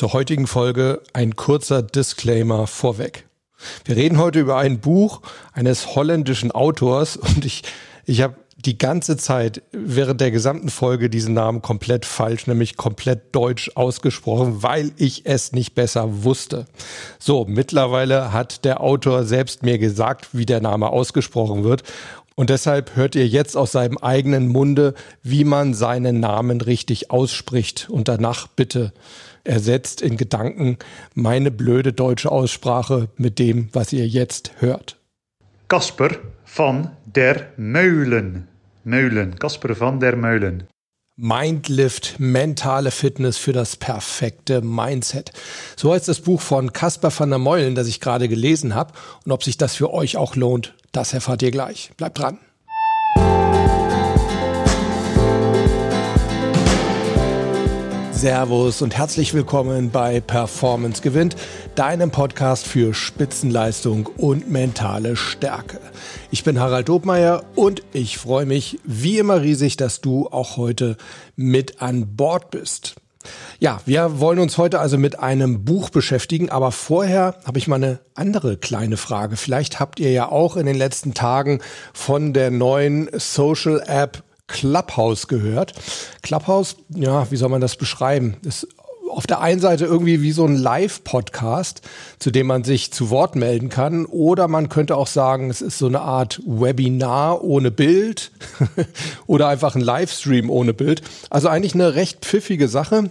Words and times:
Zur 0.00 0.14
heutigen 0.14 0.46
Folge 0.46 1.02
ein 1.12 1.36
kurzer 1.36 1.82
Disclaimer 1.82 2.66
vorweg. 2.66 3.26
Wir 3.84 3.96
reden 3.96 4.16
heute 4.16 4.40
über 4.40 4.56
ein 4.56 4.80
Buch 4.80 5.20
eines 5.52 5.94
holländischen 5.94 6.52
Autors 6.52 7.18
und 7.18 7.44
ich, 7.44 7.64
ich 8.06 8.22
habe 8.22 8.36
die 8.56 8.78
ganze 8.78 9.18
Zeit 9.18 9.60
während 9.72 10.22
der 10.22 10.30
gesamten 10.30 10.70
Folge 10.70 11.10
diesen 11.10 11.34
Namen 11.34 11.60
komplett 11.60 12.06
falsch, 12.06 12.46
nämlich 12.46 12.78
komplett 12.78 13.34
deutsch 13.34 13.72
ausgesprochen, 13.74 14.62
weil 14.62 14.92
ich 14.96 15.26
es 15.26 15.52
nicht 15.52 15.74
besser 15.74 16.24
wusste. 16.24 16.64
So, 17.18 17.44
mittlerweile 17.46 18.32
hat 18.32 18.64
der 18.64 18.80
Autor 18.80 19.24
selbst 19.24 19.62
mir 19.62 19.76
gesagt, 19.76 20.28
wie 20.32 20.46
der 20.46 20.62
Name 20.62 20.88
ausgesprochen 20.88 21.62
wird. 21.62 21.82
Und 22.36 22.48
deshalb 22.48 22.96
hört 22.96 23.16
ihr 23.16 23.28
jetzt 23.28 23.54
aus 23.54 23.72
seinem 23.72 23.98
eigenen 23.98 24.48
Munde, 24.48 24.94
wie 25.22 25.44
man 25.44 25.74
seinen 25.74 26.20
Namen 26.20 26.62
richtig 26.62 27.10
ausspricht. 27.10 27.90
Und 27.90 28.08
danach 28.08 28.46
bitte 28.46 28.94
ersetzt 29.44 30.02
in 30.02 30.16
Gedanken 30.16 30.78
meine 31.14 31.50
blöde 31.50 31.92
deutsche 31.92 32.30
Aussprache 32.30 33.08
mit 33.16 33.38
dem, 33.38 33.68
was 33.72 33.92
ihr 33.92 34.06
jetzt 34.06 34.52
hört. 34.58 34.98
Kasper 35.68 36.10
van 36.56 36.96
der 37.06 37.48
Meulen. 37.56 38.48
Meulen. 38.84 39.38
Kasper 39.38 39.78
van 39.78 40.00
der 40.00 40.16
Meulen. 40.16 40.64
Mindlift, 41.22 42.18
mentale 42.18 42.90
Fitness 42.90 43.36
für 43.36 43.52
das 43.52 43.76
perfekte 43.76 44.62
Mindset. 44.62 45.32
So 45.76 45.92
heißt 45.92 46.08
das 46.08 46.20
Buch 46.20 46.40
von 46.40 46.72
Caspar 46.72 47.12
van 47.16 47.28
der 47.28 47.38
Meulen, 47.38 47.74
das 47.74 47.88
ich 47.88 48.00
gerade 48.00 48.26
gelesen 48.26 48.74
habe. 48.74 48.94
Und 49.26 49.32
ob 49.32 49.44
sich 49.44 49.58
das 49.58 49.76
für 49.76 49.92
euch 49.92 50.16
auch 50.16 50.34
lohnt, 50.34 50.74
das 50.92 51.12
erfahrt 51.12 51.42
ihr 51.42 51.50
gleich. 51.50 51.90
Bleibt 51.98 52.18
dran. 52.18 52.38
Servus 58.20 58.82
und 58.82 58.98
herzlich 58.98 59.32
willkommen 59.32 59.90
bei 59.90 60.20
Performance 60.20 61.00
gewinnt, 61.00 61.36
deinem 61.74 62.10
Podcast 62.10 62.66
für 62.66 62.92
Spitzenleistung 62.92 64.10
und 64.18 64.50
mentale 64.50 65.16
Stärke. 65.16 65.80
Ich 66.30 66.44
bin 66.44 66.60
Harald 66.60 66.90
Dobmeier 66.90 67.44
und 67.54 67.82
ich 67.94 68.18
freue 68.18 68.44
mich 68.44 68.78
wie 68.84 69.16
immer 69.16 69.40
riesig, 69.40 69.78
dass 69.78 70.02
du 70.02 70.28
auch 70.28 70.58
heute 70.58 70.98
mit 71.34 71.80
an 71.80 72.14
Bord 72.14 72.50
bist. 72.50 72.96
Ja, 73.58 73.80
wir 73.86 74.20
wollen 74.20 74.38
uns 74.38 74.58
heute 74.58 74.80
also 74.80 74.98
mit 74.98 75.18
einem 75.18 75.64
Buch 75.64 75.88
beschäftigen, 75.88 76.50
aber 76.50 76.72
vorher 76.72 77.36
habe 77.46 77.56
ich 77.56 77.68
mal 77.68 77.76
eine 77.76 78.00
andere 78.14 78.58
kleine 78.58 78.98
Frage. 78.98 79.36
Vielleicht 79.36 79.80
habt 79.80 79.98
ihr 79.98 80.12
ja 80.12 80.28
auch 80.28 80.58
in 80.58 80.66
den 80.66 80.76
letzten 80.76 81.14
Tagen 81.14 81.60
von 81.94 82.34
der 82.34 82.50
neuen 82.50 83.08
Social 83.14 83.82
App 83.86 84.22
Clubhouse 84.52 85.28
gehört. 85.28 85.74
Clubhouse, 86.22 86.76
ja, 86.94 87.30
wie 87.30 87.36
soll 87.36 87.48
man 87.48 87.60
das 87.60 87.76
beschreiben? 87.76 88.36
Ist 88.44 88.66
auf 89.10 89.26
der 89.26 89.40
einen 89.40 89.60
Seite 89.60 89.86
irgendwie 89.86 90.22
wie 90.22 90.32
so 90.32 90.44
ein 90.44 90.56
Live-Podcast, 90.56 91.82
zu 92.18 92.30
dem 92.30 92.46
man 92.46 92.64
sich 92.64 92.92
zu 92.92 93.10
Wort 93.10 93.34
melden 93.36 93.68
kann. 93.68 94.06
Oder 94.06 94.48
man 94.48 94.68
könnte 94.68 94.96
auch 94.96 95.06
sagen, 95.06 95.50
es 95.50 95.60
ist 95.60 95.78
so 95.78 95.86
eine 95.86 96.00
Art 96.00 96.40
Webinar 96.46 97.42
ohne 97.42 97.70
Bild 97.70 98.30
oder 99.26 99.48
einfach 99.48 99.74
ein 99.74 99.80
Livestream 99.80 100.48
ohne 100.48 100.74
Bild. 100.74 101.02
Also 101.28 101.48
eigentlich 101.48 101.74
eine 101.74 101.94
recht 101.94 102.24
pfiffige 102.24 102.68
Sache. 102.68 103.10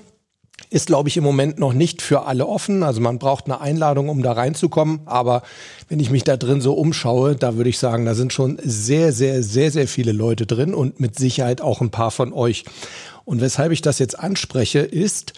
Ist, 0.69 0.88
glaube 0.88 1.09
ich, 1.09 1.17
im 1.17 1.23
Moment 1.23 1.57
noch 1.59 1.73
nicht 1.73 2.02
für 2.02 2.25
alle 2.25 2.45
offen. 2.47 2.83
Also 2.83 3.02
man 3.02 3.19
braucht 3.19 3.45
eine 3.45 3.61
Einladung, 3.61 4.09
um 4.09 4.21
da 4.21 4.33
reinzukommen. 4.33 5.02
Aber 5.05 5.41
wenn 5.88 5.99
ich 5.99 6.09
mich 6.11 6.23
da 6.23 6.38
drin 6.38 6.61
so 6.61 6.73
umschaue, 6.73 7.35
da 7.35 7.55
würde 7.55 7.69
ich 7.69 7.79
sagen, 7.79 8.05
da 8.05 8.13
sind 8.13 8.33
schon 8.33 8.59
sehr, 8.63 9.11
sehr, 9.11 9.41
sehr, 9.43 9.71
sehr 9.71 9.87
viele 9.87 10.11
Leute 10.11 10.45
drin 10.45 10.73
und 10.73 10.99
mit 10.99 11.17
Sicherheit 11.17 11.61
auch 11.61 11.81
ein 11.81 11.89
paar 11.89 12.11
von 12.11 12.33
euch. 12.33 12.65
Und 13.25 13.41
weshalb 13.41 13.71
ich 13.71 13.81
das 13.81 13.99
jetzt 13.99 14.19
anspreche, 14.19 14.80
ist, 14.80 15.33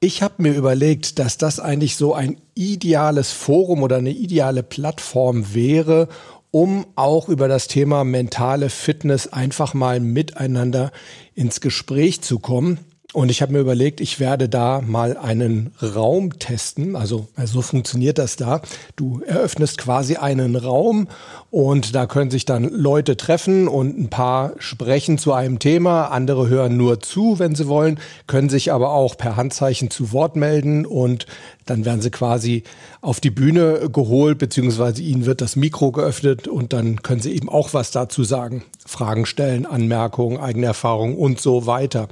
ich 0.00 0.22
habe 0.22 0.34
mir 0.38 0.54
überlegt, 0.54 1.18
dass 1.18 1.36
das 1.36 1.60
eigentlich 1.60 1.96
so 1.96 2.14
ein 2.14 2.38
ideales 2.54 3.32
Forum 3.32 3.82
oder 3.82 3.96
eine 3.96 4.12
ideale 4.12 4.62
Plattform 4.62 5.54
wäre, 5.54 6.08
um 6.50 6.86
auch 6.96 7.28
über 7.28 7.48
das 7.48 7.68
Thema 7.68 8.04
mentale 8.04 8.70
Fitness 8.70 9.32
einfach 9.32 9.74
mal 9.74 10.00
miteinander 10.00 10.90
ins 11.34 11.60
Gespräch 11.60 12.22
zu 12.22 12.38
kommen. 12.38 12.78
Und 13.12 13.28
ich 13.28 13.42
habe 13.42 13.52
mir 13.52 13.58
überlegt, 13.58 14.00
ich 14.00 14.20
werde 14.20 14.48
da 14.48 14.80
mal 14.80 15.16
einen 15.16 15.72
Raum 15.82 16.38
testen. 16.38 16.94
Also, 16.94 17.26
also 17.34 17.54
so 17.54 17.62
funktioniert 17.62 18.18
das 18.18 18.36
da. 18.36 18.62
Du 18.94 19.20
eröffnest 19.26 19.78
quasi 19.78 20.14
einen 20.14 20.54
Raum 20.54 21.08
und 21.50 21.96
da 21.96 22.06
können 22.06 22.30
sich 22.30 22.44
dann 22.44 22.64
Leute 22.64 23.16
treffen 23.16 23.66
und 23.66 23.98
ein 23.98 24.10
paar 24.10 24.52
sprechen 24.58 25.18
zu 25.18 25.32
einem 25.32 25.58
Thema. 25.58 26.06
Andere 26.06 26.48
hören 26.48 26.76
nur 26.76 27.00
zu, 27.00 27.40
wenn 27.40 27.56
sie 27.56 27.66
wollen, 27.66 27.98
können 28.28 28.48
sich 28.48 28.70
aber 28.70 28.92
auch 28.92 29.16
per 29.16 29.34
Handzeichen 29.34 29.90
zu 29.90 30.12
Wort 30.12 30.36
melden 30.36 30.86
und 30.86 31.26
dann 31.66 31.84
werden 31.84 32.00
sie 32.00 32.10
quasi 32.10 32.62
auf 33.00 33.20
die 33.20 33.30
Bühne 33.30 33.90
geholt, 33.92 34.38
beziehungsweise 34.38 35.02
ihnen 35.02 35.26
wird 35.26 35.40
das 35.40 35.56
Mikro 35.56 35.90
geöffnet 35.90 36.46
und 36.46 36.72
dann 36.72 37.02
können 37.02 37.20
sie 37.20 37.32
eben 37.32 37.48
auch 37.48 37.74
was 37.74 37.90
dazu 37.90 38.22
sagen. 38.22 38.62
Fragen 38.86 39.26
stellen, 39.26 39.66
Anmerkungen, 39.66 40.38
eigene 40.38 40.66
Erfahrungen 40.66 41.16
und 41.16 41.40
so 41.40 41.66
weiter. 41.66 42.08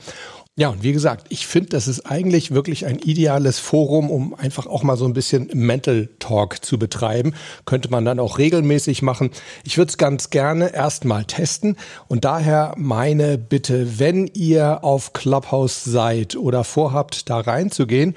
Ja, 0.59 0.71
und 0.71 0.83
wie 0.83 0.91
gesagt, 0.91 1.27
ich 1.29 1.47
finde, 1.47 1.69
das 1.69 1.87
ist 1.87 2.01
eigentlich 2.11 2.51
wirklich 2.51 2.85
ein 2.85 2.99
ideales 2.99 3.61
Forum, 3.61 4.11
um 4.11 4.35
einfach 4.35 4.67
auch 4.67 4.83
mal 4.83 4.97
so 4.97 5.05
ein 5.05 5.13
bisschen 5.13 5.49
Mental 5.55 6.09
Talk 6.19 6.65
zu 6.65 6.81
betreiben. 6.81 7.33
Könnte 7.65 7.93
man 7.93 8.05
dann 8.05 8.19
auch 8.19 8.39
regelmäßig 8.39 9.01
machen. 9.01 9.31
Ich 9.63 9.79
würde 9.79 9.91
es 9.91 9.99
ganz 9.99 10.31
gerne 10.31 10.75
erstmal 10.75 11.27
testen 11.27 11.77
und 12.09 12.25
daher 12.25 12.75
meine 12.77 13.39
Bitte, 13.39 14.01
wenn 14.01 14.27
ihr 14.35 14.83
auf 14.83 15.13
Clubhouse 15.13 15.85
seid 15.85 16.35
oder 16.35 16.65
vorhabt, 16.65 17.31
da 17.31 17.39
reinzugehen, 17.39 18.17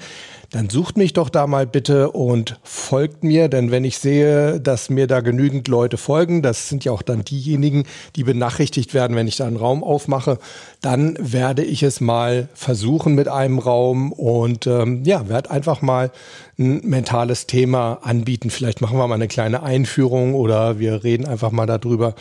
dann 0.52 0.68
sucht 0.68 0.98
mich 0.98 1.14
doch 1.14 1.30
da 1.30 1.46
mal 1.46 1.66
bitte 1.66 2.10
und 2.10 2.60
folgt 2.62 3.24
mir, 3.24 3.48
denn 3.48 3.70
wenn 3.70 3.84
ich 3.84 3.96
sehe, 3.96 4.60
dass 4.60 4.90
mir 4.90 5.06
da 5.06 5.20
genügend 5.20 5.66
Leute 5.66 5.96
folgen, 5.96 6.42
das 6.42 6.68
sind 6.68 6.84
ja 6.84 6.92
auch 6.92 7.00
dann 7.00 7.24
diejenigen, 7.24 7.84
die 8.16 8.22
benachrichtigt 8.22 8.92
werden, 8.92 9.16
wenn 9.16 9.26
ich 9.26 9.36
da 9.36 9.46
einen 9.46 9.56
Raum 9.56 9.82
aufmache, 9.82 10.38
dann 10.82 11.16
werde 11.18 11.64
ich 11.64 11.82
es 11.82 12.02
mal 12.02 12.48
versuchen 12.52 13.14
mit 13.14 13.28
einem 13.28 13.58
Raum 13.58 14.12
und 14.12 14.66
ähm, 14.66 15.04
ja, 15.04 15.28
werde 15.28 15.50
einfach 15.50 15.80
mal 15.80 16.10
ein 16.62 16.88
mentales 16.88 17.46
Thema 17.46 17.98
anbieten. 18.02 18.50
Vielleicht 18.50 18.80
machen 18.80 18.96
wir 18.96 19.06
mal 19.06 19.16
eine 19.16 19.28
kleine 19.28 19.62
Einführung 19.62 20.34
oder 20.34 20.78
wir 20.78 21.04
reden 21.04 21.26
einfach 21.26 21.50
mal 21.50 21.66
darüber, 21.66 22.14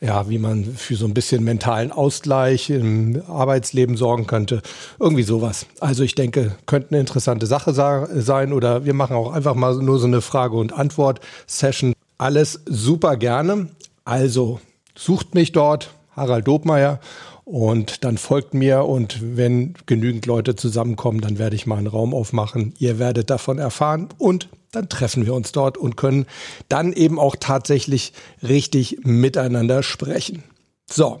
ja, 0.00 0.28
wie 0.28 0.38
man 0.38 0.64
für 0.64 0.94
so 0.94 1.06
ein 1.06 1.14
bisschen 1.14 1.42
mentalen 1.42 1.90
Ausgleich 1.90 2.70
im 2.70 3.22
Arbeitsleben 3.26 3.96
sorgen 3.96 4.26
könnte. 4.26 4.62
Irgendwie 5.00 5.22
sowas. 5.22 5.66
Also 5.80 6.02
ich 6.02 6.14
denke, 6.14 6.54
könnte 6.66 6.90
eine 6.90 7.00
interessante 7.00 7.46
Sache 7.46 7.72
sein 7.72 8.52
oder 8.52 8.84
wir 8.84 8.94
machen 8.94 9.16
auch 9.16 9.32
einfach 9.32 9.54
mal 9.54 9.74
nur 9.76 9.98
so 9.98 10.06
eine 10.06 10.20
Frage- 10.20 10.56
und 10.56 10.72
Antwort-Session. 10.72 11.94
Alles 12.18 12.60
super 12.66 13.16
gerne. 13.16 13.68
Also 14.04 14.60
sucht 14.94 15.34
mich 15.34 15.52
dort, 15.52 15.90
Harald 16.14 16.46
Dobmeier. 16.46 17.00
Und 17.46 18.02
dann 18.02 18.18
folgt 18.18 18.54
mir 18.54 18.86
und 18.86 19.36
wenn 19.36 19.74
genügend 19.86 20.26
Leute 20.26 20.56
zusammenkommen, 20.56 21.20
dann 21.20 21.38
werde 21.38 21.54
ich 21.54 21.64
mal 21.64 21.76
einen 21.76 21.86
Raum 21.86 22.12
aufmachen. 22.12 22.74
Ihr 22.80 22.98
werdet 22.98 23.30
davon 23.30 23.58
erfahren 23.58 24.08
und 24.18 24.48
dann 24.72 24.88
treffen 24.88 25.26
wir 25.26 25.32
uns 25.32 25.52
dort 25.52 25.78
und 25.78 25.96
können 25.96 26.26
dann 26.68 26.92
eben 26.92 27.20
auch 27.20 27.36
tatsächlich 27.38 28.12
richtig 28.42 28.98
miteinander 29.04 29.84
sprechen. 29.84 30.42
So, 30.90 31.20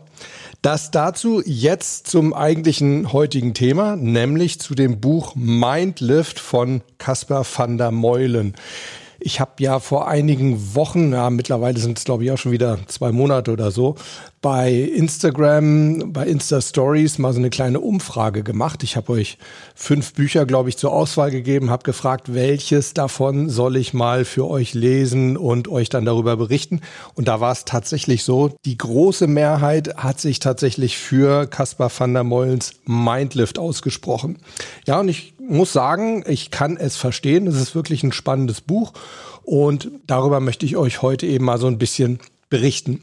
das 0.62 0.90
dazu 0.90 1.42
jetzt 1.46 2.08
zum 2.08 2.34
eigentlichen 2.34 3.12
heutigen 3.12 3.54
Thema, 3.54 3.94
nämlich 3.94 4.58
zu 4.58 4.74
dem 4.74 5.00
Buch 5.00 5.36
Mindlift 5.36 6.40
von 6.40 6.80
Caspar 6.98 7.46
van 7.46 7.78
der 7.78 7.92
Meulen. 7.92 8.56
Ich 9.26 9.40
habe 9.40 9.50
ja 9.58 9.80
vor 9.80 10.06
einigen 10.06 10.76
Wochen, 10.76 11.12
ja, 11.12 11.30
mittlerweile 11.30 11.80
sind 11.80 11.98
es 11.98 12.04
glaube 12.04 12.22
ich 12.22 12.30
auch 12.30 12.38
schon 12.38 12.52
wieder 12.52 12.78
zwei 12.86 13.10
Monate 13.10 13.50
oder 13.50 13.72
so, 13.72 13.96
bei 14.40 14.72
Instagram, 14.72 16.12
bei 16.12 16.24
Insta 16.28 16.60
Stories 16.60 17.18
mal 17.18 17.32
so 17.32 17.40
eine 17.40 17.50
kleine 17.50 17.80
Umfrage 17.80 18.44
gemacht. 18.44 18.84
Ich 18.84 18.96
habe 18.96 19.10
euch 19.10 19.38
fünf 19.74 20.14
Bücher, 20.14 20.46
glaube 20.46 20.68
ich, 20.68 20.76
zur 20.76 20.92
Auswahl 20.92 21.32
gegeben, 21.32 21.70
habe 21.70 21.82
gefragt, 21.82 22.34
welches 22.34 22.94
davon 22.94 23.48
soll 23.48 23.74
ich 23.74 23.92
mal 23.92 24.24
für 24.24 24.46
euch 24.48 24.74
lesen 24.74 25.36
und 25.36 25.66
euch 25.66 25.88
dann 25.88 26.04
darüber 26.04 26.36
berichten. 26.36 26.80
Und 27.14 27.26
da 27.26 27.40
war 27.40 27.50
es 27.50 27.64
tatsächlich 27.64 28.22
so, 28.22 28.54
die 28.64 28.78
große 28.78 29.26
Mehrheit 29.26 29.96
hat 29.96 30.20
sich 30.20 30.38
tatsächlich 30.38 30.98
für 30.98 31.48
Caspar 31.48 31.90
van 31.98 32.14
der 32.14 32.22
Mollens 32.22 32.74
Mindlift 32.84 33.58
ausgesprochen. 33.58 34.38
Ja, 34.86 35.00
und 35.00 35.08
ich 35.08 35.34
muss 35.48 35.72
sagen, 35.72 36.24
ich 36.26 36.50
kann 36.50 36.76
es 36.76 36.96
verstehen. 36.96 37.48
Es 37.48 37.56
ist 37.56 37.74
wirklich 37.74 38.02
ein 38.02 38.12
spannendes 38.12 38.60
Buch 38.60 38.92
und 39.46 39.90
darüber 40.06 40.40
möchte 40.40 40.66
ich 40.66 40.76
euch 40.76 41.00
heute 41.02 41.26
eben 41.26 41.44
mal 41.44 41.58
so 41.58 41.68
ein 41.68 41.78
bisschen 41.78 42.18
berichten. 42.50 43.00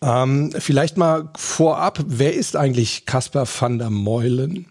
Ähm, 0.00 0.52
vielleicht 0.56 0.96
mal 0.96 1.28
vorab, 1.36 1.98
wer 2.06 2.34
ist 2.34 2.56
eigentlich 2.56 3.04
Caspar 3.04 3.46
van 3.46 3.78
der 3.78 3.90
Meulen? 3.90 4.66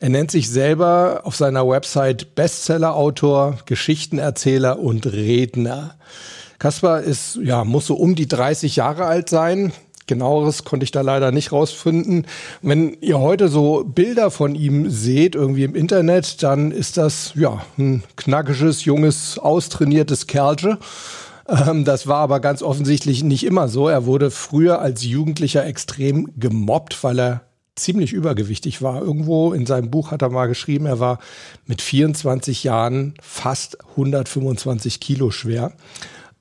Er 0.00 0.08
nennt 0.08 0.30
sich 0.30 0.50
selber 0.50 1.20
auf 1.24 1.36
seiner 1.36 1.66
Website 1.66 2.34
Bestseller-Autor, 2.34 3.58
Geschichtenerzähler 3.66 4.78
und 4.78 5.06
Redner. 5.06 5.94
Caspar 6.58 7.02
ist, 7.02 7.38
ja, 7.42 7.64
muss 7.64 7.86
so 7.86 7.94
um 7.94 8.14
die 8.14 8.28
30 8.28 8.76
Jahre 8.76 9.04
alt 9.04 9.28
sein, 9.30 9.72
genaueres 10.06 10.64
konnte 10.64 10.84
ich 10.84 10.90
da 10.90 11.00
leider 11.00 11.32
nicht 11.32 11.52
rausfinden. 11.52 12.26
Wenn 12.62 12.96
ihr 13.00 13.18
heute 13.18 13.48
so 13.48 13.84
Bilder 13.84 14.30
von 14.30 14.54
ihm 14.54 14.90
seht, 14.90 15.34
irgendwie 15.34 15.64
im 15.64 15.74
Internet, 15.74 16.42
dann 16.42 16.70
ist 16.70 16.96
das 16.96 17.32
ja 17.34 17.62
ein 17.78 18.02
knackiges, 18.16 18.84
junges, 18.84 19.38
austrainiertes 19.38 20.26
Kerlche. 20.26 20.78
Ähm, 21.48 21.84
das 21.84 22.06
war 22.06 22.18
aber 22.18 22.40
ganz 22.40 22.62
offensichtlich 22.62 23.22
nicht 23.22 23.44
immer 23.44 23.68
so. 23.68 23.88
Er 23.88 24.06
wurde 24.06 24.30
früher 24.30 24.80
als 24.80 25.04
Jugendlicher 25.04 25.64
extrem 25.64 26.30
gemobbt, 26.36 27.02
weil 27.02 27.18
er 27.18 27.40
ziemlich 27.76 28.12
übergewichtig 28.12 28.82
war. 28.82 29.02
Irgendwo 29.02 29.52
in 29.52 29.66
seinem 29.66 29.90
Buch 29.90 30.10
hat 30.10 30.22
er 30.22 30.30
mal 30.30 30.46
geschrieben, 30.46 30.86
er 30.86 30.98
war 30.98 31.18
mit 31.66 31.82
24 31.82 32.64
Jahren 32.64 33.14
fast 33.20 33.78
125 33.90 34.98
Kilo 34.98 35.30
schwer. 35.30 35.72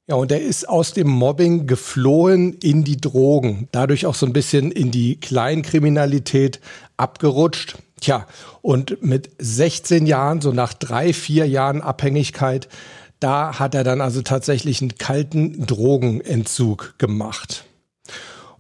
Ja, 0.07 0.15
und 0.15 0.31
er 0.31 0.41
ist 0.41 0.69
aus 0.69 0.93
dem 0.93 1.09
Mobbing 1.09 1.65
geflohen 1.65 2.53
in 2.61 2.83
die 2.83 2.97
Drogen, 2.97 3.67
dadurch 3.71 4.05
auch 4.05 4.13
so 4.13 4.27
ein 4.27 4.33
bisschen 4.33 4.71
in 4.71 4.91
die 4.91 5.19
Kleinkriminalität 5.19 6.59
abgerutscht. 6.95 7.77
Tja, 8.01 8.27
und 8.61 9.01
mit 9.01 9.31
16 9.39 10.05
Jahren, 10.05 10.41
so 10.41 10.51
nach 10.51 10.73
drei, 10.73 11.11
vier 11.11 11.47
Jahren 11.47 11.81
Abhängigkeit, 11.81 12.67
da 13.19 13.57
hat 13.57 13.73
er 13.73 13.83
dann 13.83 13.99
also 13.99 14.21
tatsächlich 14.21 14.79
einen 14.81 14.95
kalten 14.99 15.65
Drogenentzug 15.65 16.99
gemacht. 16.99 17.65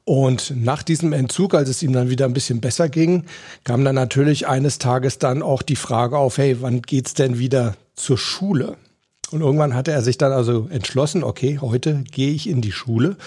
Und 0.03 0.51
nach 0.55 0.81
diesem 0.81 1.13
Entzug, 1.13 1.53
als 1.53 1.69
es 1.69 1.83
ihm 1.83 1.93
dann 1.93 2.09
wieder 2.09 2.25
ein 2.25 2.33
bisschen 2.33 2.59
besser 2.59 2.89
ging, 2.89 3.25
kam 3.63 3.85
dann 3.85 3.95
natürlich 3.95 4.47
eines 4.47 4.79
Tages 4.79 5.19
dann 5.19 5.43
auch 5.43 5.61
die 5.61 5.75
Frage 5.75 6.17
auf, 6.17 6.39
hey, 6.39 6.61
wann 6.61 6.81
geht's 6.81 7.13
denn 7.13 7.37
wieder 7.37 7.75
zur 7.95 8.17
Schule? 8.17 8.77
Und 9.31 9.41
irgendwann 9.41 9.73
hatte 9.73 9.91
er 9.91 10.01
sich 10.01 10.17
dann 10.17 10.31
also 10.31 10.67
entschlossen, 10.69 11.23
okay, 11.23 11.59
heute 11.59 12.03
gehe 12.11 12.31
ich 12.31 12.47
in 12.47 12.61
die 12.61 12.71
Schule. 12.71 13.17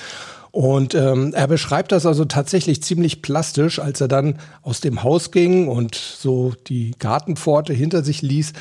Und 0.51 0.95
ähm, 0.95 1.35
er 1.35 1.47
beschreibt 1.47 1.93
das 1.93 2.07
also 2.07 2.25
tatsächlich 2.25 2.83
ziemlich 2.83 3.23
plastisch, 3.23 3.79
als 3.79 4.01
er 4.01 4.09
dann 4.09 4.39
aus 4.63 4.81
dem 4.81 5.03
Haus 5.03 5.31
ging 5.31 5.69
und 5.69 5.95
so 5.95 6.53
die 6.69 6.93
Gartenpforte 6.99 7.73
hinter 7.73 8.03
sich 8.03 8.23
ließ. 8.23 8.55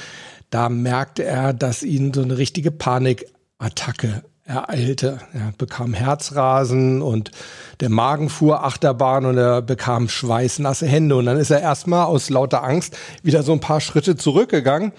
Da 0.50 0.70
merkte 0.70 1.24
er, 1.24 1.54
dass 1.54 1.84
ihn 1.84 2.14
so 2.14 2.22
eine 2.22 2.38
richtige 2.38 2.72
Panikattacke 2.72 4.24
ereilte. 4.44 5.20
Er 5.34 5.54
bekam 5.58 5.94
Herzrasen 5.94 7.02
und 7.02 7.32
der 7.80 7.90
Magen 7.90 8.30
fuhr 8.30 8.64
Achterbahn 8.64 9.26
und 9.26 9.38
er 9.38 9.62
bekam 9.62 10.08
schweißnasse 10.08 10.88
Hände. 10.88 11.16
Und 11.16 11.26
dann 11.26 11.38
ist 11.38 11.52
er 11.52 11.62
erstmal 11.62 12.06
aus 12.06 12.30
lauter 12.30 12.64
Angst 12.64 12.98
wieder 13.24 13.44
so 13.44 13.54
ein 13.54 13.60
paar 13.60 13.82
Schritte 13.82 14.16
zurückgegangen 14.16 14.94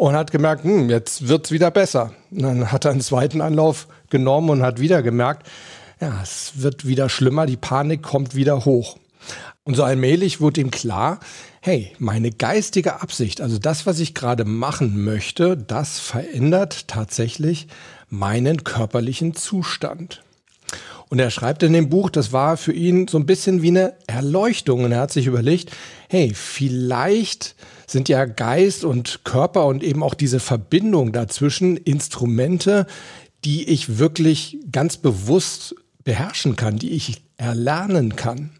und 0.00 0.14
hat 0.14 0.30
gemerkt, 0.30 0.64
hm, 0.64 0.88
jetzt 0.88 1.28
wird's 1.28 1.50
wieder 1.50 1.70
besser. 1.70 2.14
Und 2.30 2.42
dann 2.42 2.72
hat 2.72 2.86
er 2.86 2.90
einen 2.90 3.02
zweiten 3.02 3.42
Anlauf 3.42 3.86
genommen 4.08 4.48
und 4.48 4.62
hat 4.62 4.80
wieder 4.80 5.02
gemerkt, 5.02 5.46
ja, 6.00 6.20
es 6.22 6.52
wird 6.54 6.86
wieder 6.86 7.10
schlimmer, 7.10 7.44
die 7.44 7.58
Panik 7.58 8.00
kommt 8.00 8.34
wieder 8.34 8.64
hoch. 8.64 8.96
Und 9.62 9.74
so 9.74 9.84
allmählich 9.84 10.40
wurde 10.40 10.62
ihm 10.62 10.70
klar, 10.70 11.20
hey, 11.60 11.92
meine 11.98 12.30
geistige 12.30 13.02
Absicht, 13.02 13.42
also 13.42 13.58
das, 13.58 13.84
was 13.84 14.00
ich 14.00 14.14
gerade 14.14 14.46
machen 14.46 15.04
möchte, 15.04 15.54
das 15.58 15.98
verändert 15.98 16.88
tatsächlich 16.88 17.68
meinen 18.08 18.64
körperlichen 18.64 19.34
Zustand. 19.34 20.22
Und 21.10 21.18
er 21.18 21.30
schreibt 21.30 21.62
in 21.62 21.74
dem 21.74 21.90
Buch, 21.90 22.08
das 22.08 22.32
war 22.32 22.56
für 22.56 22.72
ihn 22.72 23.06
so 23.06 23.18
ein 23.18 23.26
bisschen 23.26 23.60
wie 23.60 23.68
eine 23.68 23.92
Erleuchtung. 24.06 24.84
Und 24.84 24.92
er 24.92 25.00
hat 25.00 25.12
sich 25.12 25.26
überlegt, 25.26 25.72
hey, 26.08 26.32
vielleicht 26.34 27.54
sind 27.90 28.08
ja 28.08 28.24
Geist 28.24 28.84
und 28.84 29.24
Körper 29.24 29.66
und 29.66 29.82
eben 29.82 30.02
auch 30.02 30.14
diese 30.14 30.40
Verbindung 30.40 31.12
dazwischen 31.12 31.76
Instrumente, 31.76 32.86
die 33.44 33.68
ich 33.68 33.98
wirklich 33.98 34.58
ganz 34.70 34.96
bewusst 34.96 35.74
beherrschen 36.04 36.56
kann, 36.56 36.76
die 36.76 36.90
ich 36.90 37.22
erlernen 37.36 38.16
kann. 38.16 38.50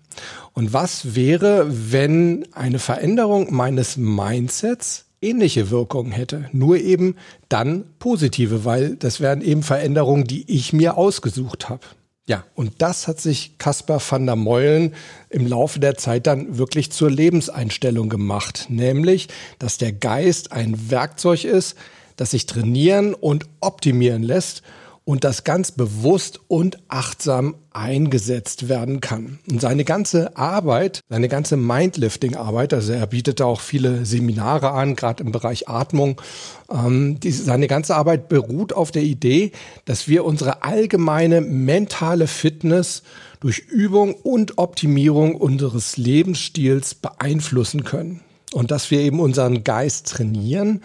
Und 0.53 0.73
was 0.73 1.15
wäre, 1.15 1.67
wenn 1.93 2.47
eine 2.53 2.79
Veränderung 2.79 3.55
meines 3.55 3.97
Mindsets 3.97 5.07
ähnliche 5.23 5.71
Wirkungen 5.71 6.13
hätte, 6.13 6.49
nur 6.53 6.79
eben 6.79 7.17
dann 7.49 7.85
positive, 7.99 8.65
weil 8.65 8.97
das 8.97 9.21
wären 9.21 9.43
eben 9.43 9.63
Veränderungen, 9.63 10.25
die 10.25 10.51
ich 10.51 10.73
mir 10.73 10.97
ausgesucht 10.97 11.69
habe. 11.69 11.87
Ja, 12.31 12.45
und 12.55 12.75
das 12.79 13.09
hat 13.09 13.19
sich 13.21 13.59
Caspar 13.59 14.01
van 14.09 14.25
der 14.25 14.37
Meulen 14.37 14.95
im 15.31 15.49
Laufe 15.49 15.81
der 15.81 15.97
Zeit 15.97 16.29
dann 16.29 16.59
wirklich 16.59 16.93
zur 16.93 17.11
Lebenseinstellung 17.11 18.09
gemacht, 18.09 18.67
nämlich, 18.69 19.27
dass 19.59 19.79
der 19.79 19.91
Geist 19.91 20.53
ein 20.53 20.93
Werkzeug 20.93 21.43
ist, 21.43 21.77
das 22.15 22.31
sich 22.31 22.47
trainieren 22.47 23.15
und 23.15 23.47
optimieren 23.59 24.23
lässt 24.23 24.63
und 25.11 25.25
das 25.25 25.43
ganz 25.43 25.73
bewusst 25.73 26.39
und 26.47 26.79
achtsam 26.87 27.57
eingesetzt 27.73 28.69
werden 28.69 29.01
kann. 29.01 29.41
Und 29.51 29.61
seine 29.61 29.85
ganze 29.85 30.37
Arbeit, 30.37 31.01
seine 31.09 31.29
ganze 31.29 31.57
Mindlifting-Arbeit, 31.57 32.73
also 32.73 32.93
er 32.93 33.09
bietet 33.09 33.43
auch 33.43 33.61
viele 33.61 34.07
Seminare 34.07 34.71
an, 34.71 34.95
gerade 34.95 35.25
im 35.25 35.33
Bereich 35.33 35.69
Atmung, 35.69 36.23
ähm, 36.71 37.19
die, 37.19 37.33
seine 37.33 37.67
ganze 37.67 37.97
Arbeit 37.97 38.29
beruht 38.29 38.73
auf 38.73 38.93
der 38.93 39.03
Idee, 39.03 39.51
dass 39.85 40.07
wir 40.07 40.25
unsere 40.25 40.63
allgemeine 40.63 41.41
mentale 41.41 42.29
Fitness 42.29 43.03
durch 43.41 43.59
Übung 43.59 44.15
und 44.15 44.59
Optimierung 44.59 45.35
unseres 45.35 45.97
Lebensstils 45.97 46.95
beeinflussen 46.95 47.83
können. 47.83 48.21
Und 48.53 48.71
dass 48.71 48.93
wir 48.93 49.01
eben 49.01 49.19
unseren 49.19 49.65
Geist 49.65 50.07
trainieren 50.07 50.83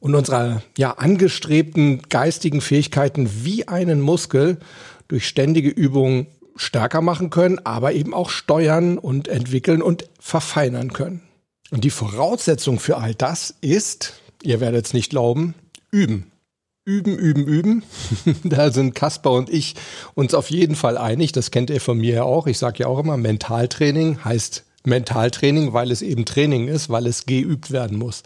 und 0.00 0.14
unsere 0.14 0.62
ja 0.76 0.92
angestrebten 0.92 2.02
geistigen 2.08 2.60
Fähigkeiten 2.60 3.28
wie 3.44 3.68
einen 3.68 4.00
Muskel 4.00 4.58
durch 5.08 5.26
ständige 5.26 5.70
Übungen 5.70 6.26
stärker 6.56 7.00
machen 7.00 7.30
können, 7.30 7.60
aber 7.64 7.92
eben 7.92 8.14
auch 8.14 8.30
steuern 8.30 8.98
und 8.98 9.28
entwickeln 9.28 9.82
und 9.82 10.08
verfeinern 10.18 10.92
können. 10.92 11.22
Und 11.70 11.84
die 11.84 11.90
Voraussetzung 11.90 12.78
für 12.78 12.96
all 12.96 13.14
das 13.14 13.54
ist, 13.60 14.20
ihr 14.42 14.60
werdet 14.60 14.86
es 14.86 14.94
nicht 14.94 15.10
glauben, 15.10 15.54
üben. 15.90 16.30
Üben, 16.84 17.18
üben, 17.18 17.46
üben. 17.46 17.82
da 18.44 18.70
sind 18.70 18.94
Kasper 18.94 19.32
und 19.32 19.50
ich 19.50 19.74
uns 20.14 20.34
auf 20.34 20.50
jeden 20.50 20.76
Fall 20.76 20.96
einig. 20.96 21.32
Das 21.32 21.50
kennt 21.50 21.68
ihr 21.70 21.80
von 21.80 21.98
mir 21.98 22.14
ja 22.14 22.22
auch. 22.22 22.46
Ich 22.46 22.58
sage 22.58 22.78
ja 22.80 22.86
auch 22.86 23.00
immer, 23.00 23.16
Mentaltraining 23.16 24.24
heißt 24.24 24.64
Mentaltraining, 24.86 25.72
weil 25.72 25.90
es 25.90 26.02
eben 26.02 26.24
Training 26.24 26.68
ist, 26.68 26.88
weil 26.88 27.06
es 27.06 27.26
geübt 27.26 27.70
werden 27.70 27.98
muss. 27.98 28.22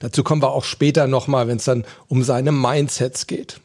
Dazu 0.00 0.22
kommen 0.22 0.42
wir 0.42 0.52
auch 0.52 0.64
später 0.64 1.06
nochmal, 1.06 1.48
wenn 1.48 1.56
es 1.56 1.64
dann 1.64 1.84
um 2.08 2.22
seine 2.22 2.52
Mindsets 2.52 3.26
geht. 3.26 3.60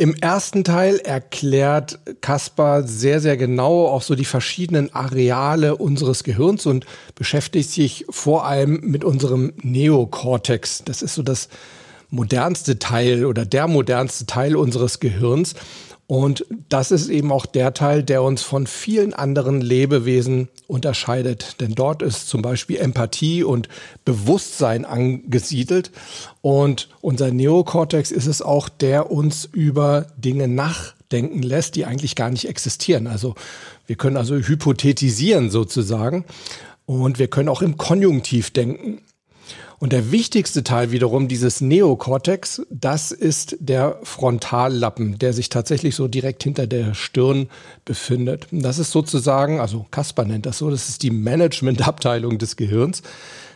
Im 0.00 0.14
ersten 0.14 0.64
Teil 0.64 0.96
erklärt 0.96 1.98
Kaspar 2.22 2.84
sehr, 2.84 3.20
sehr 3.20 3.36
genau 3.36 3.86
auch 3.86 4.00
so 4.00 4.14
die 4.14 4.24
verschiedenen 4.24 4.94
Areale 4.94 5.76
unseres 5.76 6.24
Gehirns 6.24 6.64
und 6.64 6.86
beschäftigt 7.14 7.70
sich 7.70 8.06
vor 8.08 8.46
allem 8.46 8.80
mit 8.80 9.04
unserem 9.04 9.52
Neokortex. 9.60 10.84
Das 10.86 11.02
ist 11.02 11.16
so 11.16 11.22
das 11.22 11.50
modernste 12.08 12.78
Teil 12.78 13.26
oder 13.26 13.44
der 13.44 13.68
modernste 13.68 14.24
Teil 14.24 14.56
unseres 14.56 15.00
Gehirns. 15.00 15.54
Und 16.10 16.44
das 16.68 16.90
ist 16.90 17.08
eben 17.08 17.30
auch 17.30 17.46
der 17.46 17.72
Teil, 17.72 18.02
der 18.02 18.24
uns 18.24 18.42
von 18.42 18.66
vielen 18.66 19.14
anderen 19.14 19.60
Lebewesen 19.60 20.48
unterscheidet. 20.66 21.60
Denn 21.60 21.76
dort 21.76 22.02
ist 22.02 22.28
zum 22.28 22.42
Beispiel 22.42 22.78
Empathie 22.78 23.44
und 23.44 23.68
Bewusstsein 24.04 24.84
angesiedelt. 24.84 25.92
Und 26.42 26.88
unser 27.00 27.30
Neokortex 27.30 28.10
ist 28.10 28.26
es 28.26 28.42
auch, 28.42 28.68
der 28.68 29.12
uns 29.12 29.48
über 29.52 30.06
Dinge 30.16 30.48
nachdenken 30.48 31.44
lässt, 31.44 31.76
die 31.76 31.84
eigentlich 31.84 32.16
gar 32.16 32.30
nicht 32.30 32.48
existieren. 32.48 33.06
Also 33.06 33.36
wir 33.86 33.94
können 33.94 34.16
also 34.16 34.34
hypothetisieren 34.34 35.48
sozusagen. 35.48 36.24
Und 36.86 37.20
wir 37.20 37.28
können 37.28 37.48
auch 37.48 37.62
im 37.62 37.76
Konjunktiv 37.76 38.50
denken. 38.50 39.00
Und 39.80 39.94
der 39.94 40.12
wichtigste 40.12 40.62
Teil 40.62 40.90
wiederum 40.90 41.26
dieses 41.26 41.62
Neokortex, 41.62 42.60
das 42.68 43.12
ist 43.12 43.56
der 43.60 43.98
Frontallappen, 44.02 45.18
der 45.18 45.32
sich 45.32 45.48
tatsächlich 45.48 45.94
so 45.94 46.06
direkt 46.06 46.42
hinter 46.42 46.66
der 46.66 46.92
Stirn 46.92 47.48
befindet. 47.86 48.46
Das 48.50 48.78
ist 48.78 48.92
sozusagen, 48.92 49.58
also 49.58 49.86
Kasper 49.90 50.26
nennt 50.26 50.44
das 50.44 50.58
so, 50.58 50.68
das 50.68 50.90
ist 50.90 51.02
die 51.02 51.10
Managementabteilung 51.10 52.36
des 52.36 52.56
Gehirns. 52.56 53.02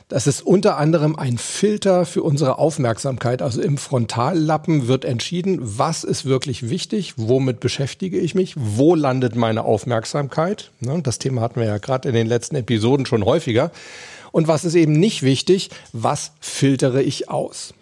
Das 0.08 0.26
ist 0.26 0.40
unter 0.40 0.78
anderem 0.78 1.14
ein 1.16 1.36
Filter 1.36 2.06
für 2.06 2.22
unsere 2.22 2.58
Aufmerksamkeit. 2.58 3.42
Also 3.42 3.60
im 3.60 3.76
Frontallappen 3.76 4.88
wird 4.88 5.04
entschieden, 5.04 5.58
was 5.60 6.04
ist 6.04 6.24
wirklich 6.24 6.70
wichtig, 6.70 7.14
womit 7.18 7.60
beschäftige 7.60 8.18
ich 8.18 8.34
mich, 8.34 8.54
wo 8.56 8.94
landet 8.94 9.36
meine 9.36 9.64
Aufmerksamkeit. 9.64 10.70
Ne, 10.80 11.00
das 11.02 11.18
Thema 11.18 11.42
hatten 11.42 11.60
wir 11.60 11.66
ja 11.66 11.76
gerade 11.76 12.08
in 12.08 12.14
den 12.14 12.26
letzten 12.26 12.56
Episoden 12.56 13.04
schon 13.04 13.26
häufiger. 13.26 13.70
Und 14.34 14.48
was 14.48 14.64
ist 14.64 14.74
eben 14.74 14.94
nicht 14.94 15.22
wichtig, 15.22 15.70
was 15.92 16.32
filtere 16.40 17.00
ich 17.04 17.30
aus? 17.30 17.72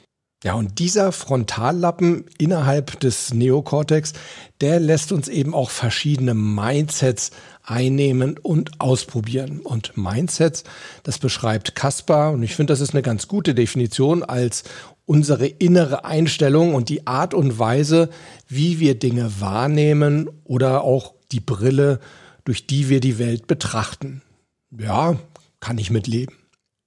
Ja, 0.44 0.52
und 0.52 0.80
dieser 0.80 1.10
Frontallappen 1.10 2.26
innerhalb 2.36 3.00
des 3.00 3.32
Neokortex, 3.32 4.12
der 4.60 4.78
lässt 4.78 5.12
uns 5.12 5.28
eben 5.28 5.54
auch 5.54 5.70
verschiedene 5.70 6.34
Mindsets 6.34 7.30
einnehmen 7.62 8.36
und 8.36 8.82
ausprobieren. 8.82 9.60
Und 9.60 9.96
Mindsets, 9.96 10.64
das 11.04 11.18
beschreibt 11.18 11.74
Kaspar, 11.74 12.32
und 12.32 12.42
ich 12.42 12.54
finde, 12.54 12.74
das 12.74 12.80
ist 12.80 12.92
eine 12.92 13.02
ganz 13.02 13.28
gute 13.28 13.54
Definition 13.54 14.22
als 14.22 14.64
unsere 15.06 15.46
innere 15.46 16.04
Einstellung 16.04 16.74
und 16.74 16.90
die 16.90 17.06
Art 17.06 17.32
und 17.32 17.58
Weise, 17.58 18.10
wie 18.46 18.78
wir 18.78 18.98
Dinge 18.98 19.40
wahrnehmen 19.40 20.28
oder 20.44 20.84
auch 20.84 21.14
die 21.30 21.40
Brille, 21.40 21.98
durch 22.44 22.66
die 22.66 22.90
wir 22.90 23.00
die 23.00 23.18
Welt 23.18 23.46
betrachten. 23.46 24.20
Ja, 24.70 25.16
kann 25.60 25.78
ich 25.78 25.90
mitleben. 25.90 26.41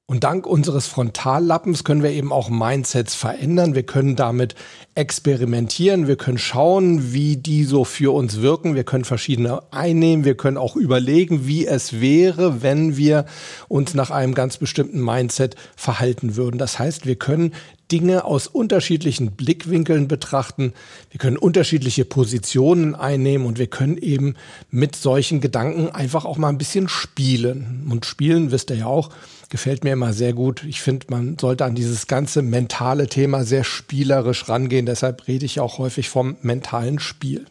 Und 0.08 0.24
dank 0.24 0.46
unseres 0.46 0.86
Frontallappens 0.86 1.84
können 1.84 2.04
wir 2.04 2.12
eben 2.12 2.32
auch 2.32 2.48
Mindsets 2.48 3.16
verändern. 3.16 3.74
Wir 3.74 3.82
können 3.82 4.16
damit 4.16 4.54
experimentieren. 4.94 6.08
Wir 6.08 6.16
können 6.16 6.38
schauen, 6.38 7.12
wie 7.12 7.38
die 7.38 7.64
so 7.64 7.86
für 7.86 8.14
uns 8.14 8.40
wirken. 8.40 8.76
Wir 8.76 8.84
können 8.84 9.04
verschiedene 9.04 9.64
einnehmen. 9.74 10.24
Wir 10.24 10.38
können 10.38 10.58
auch 10.58 10.76
überlegen, 10.76 11.48
wie 11.48 11.66
es 11.66 12.02
wäre, 12.02 12.62
wenn 12.62 12.98
wir 12.98 13.26
uns 13.68 13.96
nach 13.96 14.12
einem 14.12 14.36
ganz 14.36 14.58
bestimmten 14.58 15.04
Mindset 15.04 15.56
verhalten 15.76 16.36
würden. 16.36 16.60
Das 16.60 16.78
heißt, 16.78 17.08
wir 17.08 17.16
können 17.16 17.56
Dinge 17.92 18.26
aus 18.26 18.46
unterschiedlichen 18.46 19.32
Blickwinkeln 19.32 20.08
betrachten. 20.08 20.74
Wir 21.10 21.18
können 21.18 21.38
unterschiedliche 21.38 22.06
Positionen 22.06 22.94
einnehmen 22.94 23.48
und 23.48 23.58
wir 23.58 23.68
können 23.68 23.98
eben 23.98 24.36
mit 24.70 24.96
solchen 24.96 25.42
Gedanken 25.42 25.90
einfach 25.90 26.26
auch 26.26 26.38
mal 26.38 26.50
ein 26.50 26.60
bisschen 26.60 26.90
spielen. 26.90 27.88
Und 27.90 28.06
spielen, 28.06 28.52
wisst 28.52 28.70
ihr 28.70 28.78
ja 28.78 28.86
auch, 28.86 29.10
gefällt 29.56 29.86
mir 29.86 29.94
immer 29.94 30.12
sehr 30.12 30.34
gut. 30.34 30.66
Ich 30.68 30.82
finde, 30.82 31.06
man 31.10 31.38
sollte 31.40 31.64
an 31.64 31.76
dieses 31.76 32.08
ganze 32.08 32.42
mentale 32.42 33.08
Thema 33.08 33.46
sehr 33.46 33.64
spielerisch 33.64 34.50
rangehen. 34.50 34.86
Deshalb 34.86 35.30
rede 35.30 35.46
ich 35.46 35.62
auch 35.62 35.78
häufig 35.78 36.10
vom 36.10 36.36
mentalen 36.42 37.00
Spiel. 37.00 37.46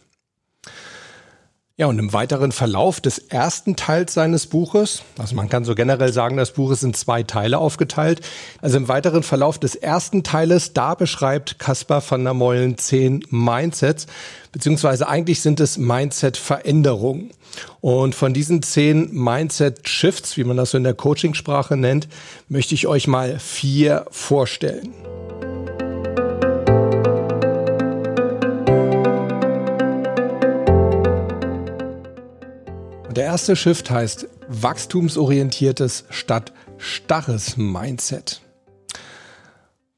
Ja, 1.76 1.86
und 1.86 1.98
im 1.98 2.12
weiteren 2.12 2.52
Verlauf 2.52 3.00
des 3.00 3.18
ersten 3.18 3.74
Teils 3.74 4.14
seines 4.14 4.46
Buches, 4.46 5.02
also 5.18 5.34
man 5.34 5.48
kann 5.48 5.64
so 5.64 5.74
generell 5.74 6.12
sagen, 6.12 6.36
das 6.36 6.52
Buch 6.52 6.70
ist 6.70 6.84
in 6.84 6.94
zwei 6.94 7.24
Teile 7.24 7.58
aufgeteilt. 7.58 8.20
Also 8.62 8.76
im 8.76 8.86
weiteren 8.86 9.24
Verlauf 9.24 9.58
des 9.58 9.74
ersten 9.74 10.22
Teiles, 10.22 10.72
da 10.72 10.94
beschreibt 10.94 11.58
Caspar 11.58 12.00
van 12.08 12.22
der 12.22 12.32
Meulen 12.32 12.78
zehn 12.78 13.24
Mindsets, 13.28 14.06
beziehungsweise 14.52 15.08
eigentlich 15.08 15.40
sind 15.40 15.58
es 15.58 15.76
Mindset-Veränderungen. 15.76 17.32
Und 17.80 18.14
von 18.14 18.32
diesen 18.34 18.62
zehn 18.62 19.12
Mindset-Shifts, 19.12 20.36
wie 20.36 20.44
man 20.44 20.56
das 20.56 20.70
so 20.70 20.78
in 20.78 20.84
der 20.84 20.94
Coachingsprache 20.94 21.76
nennt, 21.76 22.06
möchte 22.48 22.76
ich 22.76 22.86
euch 22.86 23.08
mal 23.08 23.40
vier 23.40 24.06
vorstellen. 24.12 24.94
Der 33.16 33.26
erste 33.26 33.54
Shift 33.54 33.92
heißt 33.92 34.26
wachstumsorientiertes 34.48 36.04
statt 36.10 36.52
starres 36.78 37.56
Mindset. 37.56 38.42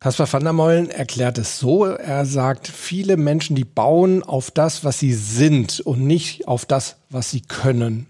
Caspar 0.00 0.30
van 0.30 0.44
der 0.44 0.52
Meulen 0.52 0.90
erklärt 0.90 1.38
es 1.38 1.58
so, 1.58 1.87
er 1.87 2.26
sagt, 2.26 2.68
viele 2.68 3.16
Menschen, 3.16 3.56
die 3.56 3.64
bauen 3.64 4.23
auf 4.23 4.50
das, 4.50 4.85
was 4.85 4.99
sie 4.99 5.14
sind 5.14 5.80
und 5.80 6.06
nicht 6.06 6.46
auf 6.46 6.66
das, 6.66 6.96
was 7.08 7.30
sie 7.30 7.40
können. 7.40 8.06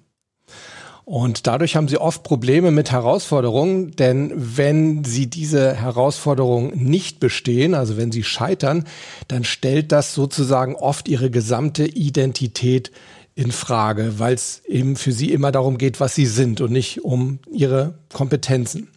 Und 1.04 1.46
dadurch 1.46 1.76
haben 1.76 1.86
sie 1.86 1.98
oft 1.98 2.24
Probleme 2.24 2.72
mit 2.72 2.90
Herausforderungen, 2.90 3.92
denn 3.92 4.32
wenn 4.34 5.04
sie 5.04 5.28
diese 5.28 5.72
Herausforderungen 5.76 6.72
nicht 6.74 7.20
bestehen, 7.20 7.74
also 7.74 7.96
wenn 7.96 8.10
sie 8.10 8.24
scheitern, 8.24 8.82
dann 9.28 9.44
stellt 9.44 9.92
das 9.92 10.14
sozusagen 10.14 10.74
oft 10.74 11.06
ihre 11.06 11.30
gesamte 11.30 11.86
Identität 11.86 12.90
in 13.36 13.52
Frage, 13.52 14.18
weil 14.18 14.34
es 14.34 14.62
eben 14.66 14.96
für 14.96 15.12
sie 15.12 15.30
immer 15.30 15.52
darum 15.52 15.78
geht, 15.78 16.00
was 16.00 16.14
sie 16.14 16.26
sind 16.26 16.60
und 16.60 16.72
nicht 16.72 17.04
um 17.04 17.38
ihre 17.52 17.98
Kompetenzen. 18.12 18.88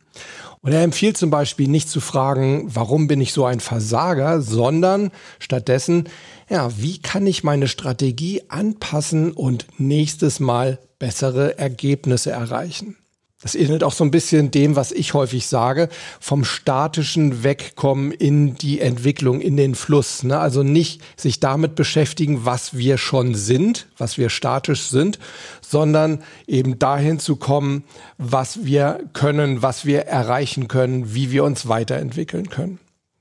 Und 0.62 0.72
er 0.72 0.84
empfiehlt 0.84 1.18
zum 1.18 1.30
Beispiel 1.30 1.68
nicht 1.68 1.90
zu 1.90 2.02
fragen, 2.02 2.74
warum 2.74 3.08
bin 3.08 3.22
ich 3.22 3.32
so 3.32 3.46
ein 3.46 3.60
Versager, 3.60 4.42
sondern 4.42 5.12
stattdessen, 5.40 6.10
ja, 6.50 6.72
wie 6.78 7.00
kann 7.00 7.28
ich 7.28 7.44
meine 7.44 7.68
Strategie 7.68 8.44
anpassen 8.50 9.32
und 9.32 9.68
nächstes 9.78 10.40
Mal 10.40 10.80
bessere 11.00 11.58
Ergebnisse 11.58 12.32
erreichen? 12.32 12.98
Das 13.42 13.56
ähnelt 13.56 13.86
auch 13.86 13.94
so 13.94 14.04
ein 14.04 14.12
bisschen 14.12 14.52
dem, 14.52 14.76
was 14.76 14.92
ich 14.92 15.14
häufig 15.14 15.48
sage, 15.48 15.88
vom 16.20 16.44
statischen 16.44 17.42
Wegkommen 17.42 18.12
in 18.12 18.56
die 18.56 18.82
Entwicklung, 18.82 19.40
in 19.40 19.56
den 19.56 19.76
Fluss. 19.76 20.24
Ne? 20.24 20.38
Also 20.38 20.62
nicht 20.62 21.02
sich 21.16 21.40
damit 21.40 21.76
beschäftigen, 21.76 22.44
was 22.44 22.76
wir 22.76 22.98
schon 22.98 23.36
sind, 23.36 23.88
was 23.98 24.18
wir 24.18 24.30
statisch 24.30 24.88
sind, 24.88 25.20
sondern 25.62 26.22
eben 26.48 26.80
dahin 26.80 27.18
zu 27.18 27.38
kommen, 27.38 27.86
was 28.18 28.66
wir 28.66 29.00
können, 29.14 29.62
was 29.62 29.86
wir 29.86 30.02
erreichen 30.02 30.68
können, 30.68 31.14
wie 31.14 31.32
wir 31.32 31.46
uns 31.46 31.70
weiterentwickeln 31.70 32.50
können. 32.50 32.80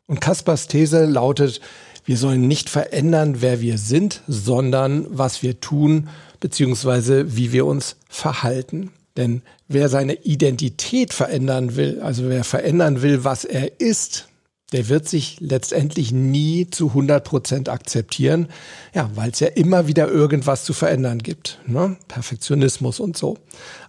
Und 0.09 0.21
Kaspers 0.21 0.67
These 0.67 1.05
lautet, 1.05 1.61
wir 2.05 2.17
sollen 2.17 2.49
nicht 2.49 2.71
verändern, 2.71 3.37
wer 3.41 3.61
wir 3.61 3.79
sind, 3.79 4.23
sondern 4.27 5.07
was 5.11 5.45
wir 5.45 5.61
tun, 5.61 6.09
beziehungsweise 6.41 7.37
wie 7.37 7.53
wir 7.53 7.67
uns 7.67 7.97
verhalten. 8.09 8.91
Denn 9.19 9.43
wer 9.67 9.89
seine 9.89 10.15
Identität 10.15 11.13
verändern 11.13 11.75
will, 11.75 12.01
also 12.01 12.29
wer 12.29 12.45
verändern 12.45 13.03
will, 13.03 13.25
was 13.25 13.45
er 13.45 13.81
ist, 13.81 14.29
der 14.73 14.89
wird 14.89 15.09
sich 15.09 15.39
letztendlich 15.41 16.13
nie 16.13 16.71
zu 16.71 16.89
100 16.89 17.25
Prozent 17.25 17.69
akzeptieren, 17.69 18.47
ja, 18.95 19.11
weil 19.17 19.31
es 19.31 19.41
ja 19.41 19.49
immer 19.49 19.89
wieder 19.89 20.09
irgendwas 20.09 20.65
zu 20.65 20.73
verändern 20.73 21.19
gibt, 21.19 21.59
ne? 21.67 21.97
Perfektionismus 22.07 23.01
und 23.01 23.17
so. 23.17 23.39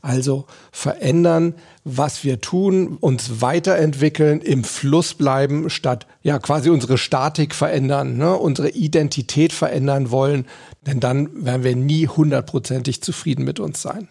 Also 0.02 0.46
verändern, 0.72 1.54
was 1.84 2.24
wir 2.24 2.42
tun, 2.42 2.98
uns 3.00 3.42
weiterentwickeln, 3.42 4.42
im 4.42 4.64
Fluss 4.64 5.14
bleiben, 5.14 5.70
statt 5.70 6.08
ja 6.24 6.40
quasi 6.40 6.72
unsere 6.72 6.98
Statik 6.98 7.54
verändern, 7.54 8.18
ne? 8.18 8.36
unsere 8.36 8.70
Identität 8.70 9.54
verändern 9.54 10.10
wollen, 10.10 10.48
denn 10.88 11.00
dann 11.00 11.46
werden 11.46 11.64
wir 11.64 11.76
nie 11.76 12.08
hundertprozentig 12.08 13.04
zufrieden 13.04 13.44
mit 13.44 13.60
uns 13.60 13.84
sein. 13.84 14.08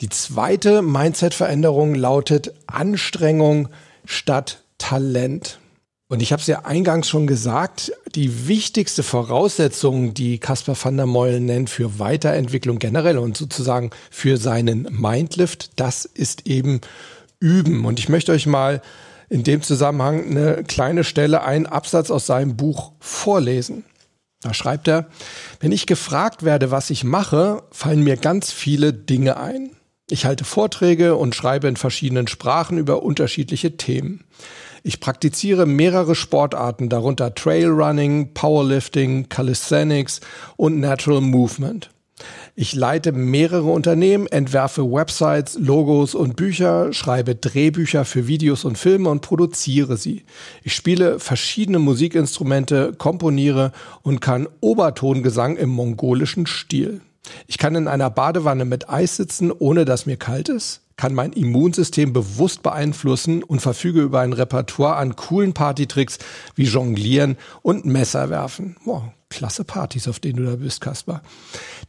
Die 0.00 0.08
zweite 0.08 0.80
Mindset-Veränderung 0.80 1.94
lautet 1.94 2.54
Anstrengung 2.66 3.68
statt 4.06 4.62
Talent. 4.78 5.58
Und 6.08 6.22
ich 6.22 6.32
habe 6.32 6.40
es 6.40 6.46
ja 6.46 6.64
eingangs 6.64 7.06
schon 7.06 7.26
gesagt, 7.26 7.92
die 8.14 8.48
wichtigste 8.48 9.02
Voraussetzung, 9.02 10.14
die 10.14 10.38
Caspar 10.38 10.74
van 10.82 10.96
der 10.96 11.04
Meulen 11.04 11.44
nennt 11.44 11.68
für 11.68 11.98
Weiterentwicklung 11.98 12.78
generell 12.78 13.18
und 13.18 13.36
sozusagen 13.36 13.90
für 14.10 14.38
seinen 14.38 14.88
Mindlift, 14.90 15.78
das 15.78 16.06
ist 16.06 16.46
eben 16.46 16.80
Üben. 17.38 17.84
Und 17.84 17.98
ich 17.98 18.08
möchte 18.08 18.32
euch 18.32 18.46
mal 18.46 18.80
in 19.28 19.44
dem 19.44 19.60
Zusammenhang 19.60 20.30
eine 20.30 20.64
kleine 20.64 21.04
Stelle, 21.04 21.42
einen 21.42 21.66
Absatz 21.66 22.10
aus 22.10 22.24
seinem 22.24 22.56
Buch 22.56 22.92
vorlesen. 23.00 23.84
Da 24.40 24.54
schreibt 24.54 24.88
er, 24.88 25.08
wenn 25.60 25.72
ich 25.72 25.86
gefragt 25.86 26.42
werde, 26.42 26.70
was 26.70 26.88
ich 26.88 27.04
mache, 27.04 27.62
fallen 27.70 28.02
mir 28.02 28.16
ganz 28.16 28.50
viele 28.50 28.94
Dinge 28.94 29.36
ein. 29.36 29.76
Ich 30.10 30.24
halte 30.24 30.44
Vorträge 30.44 31.14
und 31.14 31.36
schreibe 31.36 31.68
in 31.68 31.76
verschiedenen 31.76 32.26
Sprachen 32.26 32.78
über 32.78 33.04
unterschiedliche 33.04 33.76
Themen. 33.76 34.24
Ich 34.82 34.98
praktiziere 34.98 35.66
mehrere 35.66 36.16
Sportarten, 36.16 36.88
darunter 36.88 37.34
Trailrunning, 37.34 38.34
Powerlifting, 38.34 39.28
Calisthenics 39.28 40.20
und 40.56 40.80
Natural 40.80 41.20
Movement. 41.20 41.90
Ich 42.56 42.74
leite 42.74 43.12
mehrere 43.12 43.70
Unternehmen, 43.70 44.26
entwerfe 44.26 44.82
Websites, 44.82 45.56
Logos 45.58 46.14
und 46.14 46.34
Bücher, 46.34 46.92
schreibe 46.92 47.36
Drehbücher 47.36 48.04
für 48.04 48.26
Videos 48.26 48.64
und 48.64 48.76
Filme 48.76 49.08
und 49.10 49.22
produziere 49.22 49.96
sie. 49.96 50.24
Ich 50.64 50.74
spiele 50.74 51.20
verschiedene 51.20 51.78
Musikinstrumente, 51.78 52.94
komponiere 52.98 53.72
und 54.02 54.20
kann 54.20 54.48
Obertongesang 54.60 55.56
im 55.56 55.70
mongolischen 55.70 56.46
Stil. 56.46 57.00
Ich 57.46 57.58
kann 57.58 57.74
in 57.74 57.88
einer 57.88 58.10
Badewanne 58.10 58.64
mit 58.64 58.88
Eis 58.88 59.16
sitzen, 59.16 59.52
ohne 59.52 59.84
dass 59.84 60.06
mir 60.06 60.16
kalt 60.16 60.48
ist, 60.48 60.82
kann 60.96 61.14
mein 61.14 61.32
Immunsystem 61.32 62.12
bewusst 62.12 62.62
beeinflussen 62.62 63.42
und 63.42 63.60
verfüge 63.60 64.02
über 64.02 64.20
ein 64.20 64.32
Repertoire 64.32 64.96
an 64.96 65.16
coolen 65.16 65.54
Partytricks 65.54 66.18
wie 66.54 66.64
Jonglieren 66.64 67.38
und 67.62 67.86
Messer 67.86 68.28
werfen. 68.28 68.76
Boah, 68.84 69.12
klasse 69.30 69.64
Partys, 69.64 70.08
auf 70.08 70.18
denen 70.18 70.44
du 70.44 70.50
da 70.50 70.56
bist, 70.56 70.80
Kaspar. 70.80 71.22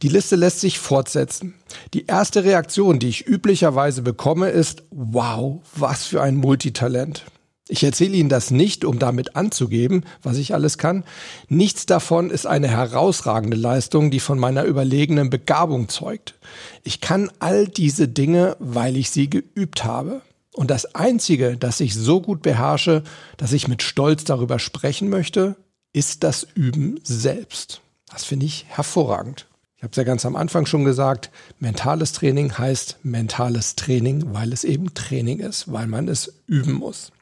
Die 0.00 0.08
Liste 0.08 0.36
lässt 0.36 0.60
sich 0.60 0.78
fortsetzen. 0.78 1.54
Die 1.92 2.06
erste 2.06 2.44
Reaktion, 2.44 2.98
die 2.98 3.08
ich 3.08 3.26
üblicherweise 3.26 4.00
bekomme, 4.00 4.48
ist, 4.48 4.84
wow, 4.90 5.60
was 5.74 6.06
für 6.06 6.22
ein 6.22 6.36
Multitalent. 6.36 7.26
Ich 7.68 7.84
erzähle 7.84 8.16
Ihnen 8.16 8.28
das 8.28 8.50
nicht, 8.50 8.84
um 8.84 8.98
damit 8.98 9.36
anzugeben, 9.36 10.04
was 10.22 10.36
ich 10.36 10.52
alles 10.52 10.78
kann. 10.78 11.04
Nichts 11.48 11.86
davon 11.86 12.30
ist 12.30 12.46
eine 12.46 12.68
herausragende 12.68 13.56
Leistung, 13.56 14.10
die 14.10 14.20
von 14.20 14.38
meiner 14.38 14.64
überlegenen 14.64 15.30
Begabung 15.30 15.88
zeugt. 15.88 16.34
Ich 16.82 17.00
kann 17.00 17.30
all 17.38 17.68
diese 17.68 18.08
Dinge, 18.08 18.56
weil 18.58 18.96
ich 18.96 19.10
sie 19.10 19.30
geübt 19.30 19.84
habe. 19.84 20.22
Und 20.52 20.70
das 20.70 20.94
Einzige, 20.94 21.56
das 21.56 21.80
ich 21.80 21.94
so 21.94 22.20
gut 22.20 22.42
beherrsche, 22.42 23.04
dass 23.36 23.52
ich 23.52 23.68
mit 23.68 23.82
Stolz 23.82 24.24
darüber 24.24 24.58
sprechen 24.58 25.08
möchte, 25.08 25.56
ist 25.92 26.24
das 26.24 26.46
Üben 26.54 27.00
selbst. 27.04 27.80
Das 28.10 28.24
finde 28.24 28.46
ich 28.46 28.66
hervorragend. 28.68 29.46
Ich 29.76 29.82
habe 29.82 29.92
es 29.92 29.96
ja 29.96 30.04
ganz 30.04 30.26
am 30.26 30.36
Anfang 30.36 30.66
schon 30.66 30.84
gesagt, 30.84 31.30
mentales 31.58 32.12
Training 32.12 32.56
heißt 32.56 32.98
mentales 33.02 33.76
Training, 33.76 34.34
weil 34.34 34.52
es 34.52 34.64
eben 34.64 34.94
Training 34.94 35.40
ist, 35.40 35.72
weil 35.72 35.86
man 35.86 36.08
es 36.08 36.34
üben 36.46 36.74
muss. 36.74 37.12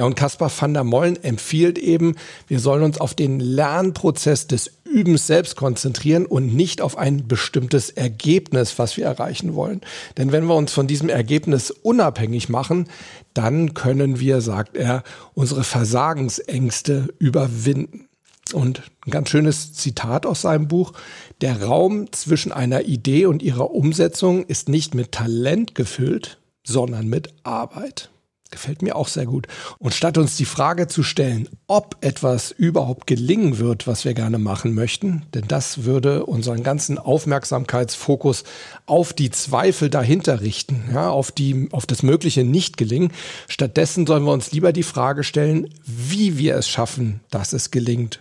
Ja, 0.00 0.06
und 0.06 0.14
Caspar 0.14 0.50
van 0.58 0.72
der 0.72 0.82
Mollen 0.82 1.22
empfiehlt 1.22 1.76
eben, 1.76 2.14
wir 2.48 2.58
sollen 2.58 2.84
uns 2.84 2.98
auf 2.98 3.12
den 3.12 3.38
Lernprozess 3.38 4.46
des 4.46 4.70
Übens 4.82 5.26
selbst 5.26 5.56
konzentrieren 5.56 6.24
und 6.24 6.54
nicht 6.54 6.80
auf 6.80 6.96
ein 6.96 7.28
bestimmtes 7.28 7.90
Ergebnis, 7.90 8.78
was 8.78 8.96
wir 8.96 9.04
erreichen 9.04 9.54
wollen. 9.54 9.82
Denn 10.16 10.32
wenn 10.32 10.46
wir 10.46 10.54
uns 10.54 10.72
von 10.72 10.86
diesem 10.86 11.10
Ergebnis 11.10 11.70
unabhängig 11.70 12.48
machen, 12.48 12.88
dann 13.34 13.74
können 13.74 14.18
wir, 14.20 14.40
sagt 14.40 14.74
er, 14.74 15.02
unsere 15.34 15.64
Versagensängste 15.64 17.12
überwinden. 17.18 18.08
Und 18.54 18.80
ein 19.04 19.10
ganz 19.10 19.28
schönes 19.28 19.74
Zitat 19.74 20.24
aus 20.24 20.40
seinem 20.40 20.66
Buch. 20.66 20.94
Der 21.42 21.62
Raum 21.62 22.10
zwischen 22.10 22.52
einer 22.52 22.86
Idee 22.86 23.26
und 23.26 23.42
ihrer 23.42 23.70
Umsetzung 23.70 24.46
ist 24.46 24.70
nicht 24.70 24.94
mit 24.94 25.12
Talent 25.12 25.74
gefüllt, 25.74 26.38
sondern 26.64 27.06
mit 27.06 27.34
Arbeit. 27.42 28.08
Gefällt 28.50 28.82
mir 28.82 28.96
auch 28.96 29.06
sehr 29.06 29.26
gut. 29.26 29.46
Und 29.78 29.94
statt 29.94 30.18
uns 30.18 30.36
die 30.36 30.44
Frage 30.44 30.88
zu 30.88 31.04
stellen, 31.04 31.48
ob 31.68 31.96
etwas 32.00 32.50
überhaupt 32.50 33.06
gelingen 33.06 33.58
wird, 33.58 33.86
was 33.86 34.04
wir 34.04 34.12
gerne 34.12 34.38
machen 34.38 34.74
möchten, 34.74 35.22
denn 35.34 35.44
das 35.46 35.84
würde 35.84 36.26
unseren 36.26 36.64
ganzen 36.64 36.98
Aufmerksamkeitsfokus 36.98 38.42
auf 38.86 39.12
die 39.12 39.30
Zweifel 39.30 39.88
dahinter 39.88 40.40
richten, 40.40 40.90
ja, 40.92 41.10
auf 41.10 41.30
die, 41.30 41.68
auf 41.70 41.86
das 41.86 42.02
mögliche 42.02 42.42
Nicht-Gelingen. 42.42 43.12
Stattdessen 43.46 44.06
sollen 44.06 44.24
wir 44.24 44.32
uns 44.32 44.50
lieber 44.50 44.72
die 44.72 44.82
Frage 44.82 45.22
stellen, 45.22 45.72
wie 45.84 46.36
wir 46.36 46.56
es 46.56 46.68
schaffen, 46.68 47.20
dass 47.30 47.52
es 47.52 47.70
gelingt. 47.70 48.20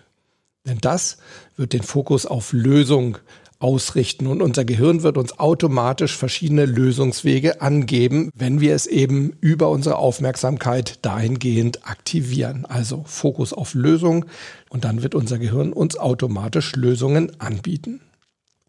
Denn 0.67 0.77
das 0.79 1.17
wird 1.55 1.73
den 1.73 1.83
Fokus 1.83 2.27
auf 2.27 2.53
Lösung 2.53 3.17
ausrichten 3.59 4.27
und 4.27 4.41
unser 4.41 4.63
Gehirn 4.63 5.03
wird 5.03 5.17
uns 5.17 5.37
automatisch 5.37 6.15
verschiedene 6.15 6.65
Lösungswege 6.65 7.61
angeben, 7.61 8.31
wenn 8.33 8.61
wir 8.61 8.73
es 8.73 8.87
eben 8.87 9.33
über 9.41 9.69
unsere 9.69 9.97
Aufmerksamkeit 9.97 10.99
dahingehend 11.05 11.85
aktivieren. 11.85 12.65
Also 12.65 13.03
Fokus 13.05 13.51
auf 13.51 13.73
Lösung 13.73 14.25
und 14.69 14.85
dann 14.85 15.03
wird 15.03 15.13
unser 15.13 15.37
Gehirn 15.37 15.73
uns 15.73 15.97
automatisch 15.97 16.73
Lösungen 16.75 17.39
anbieten. 17.39 17.99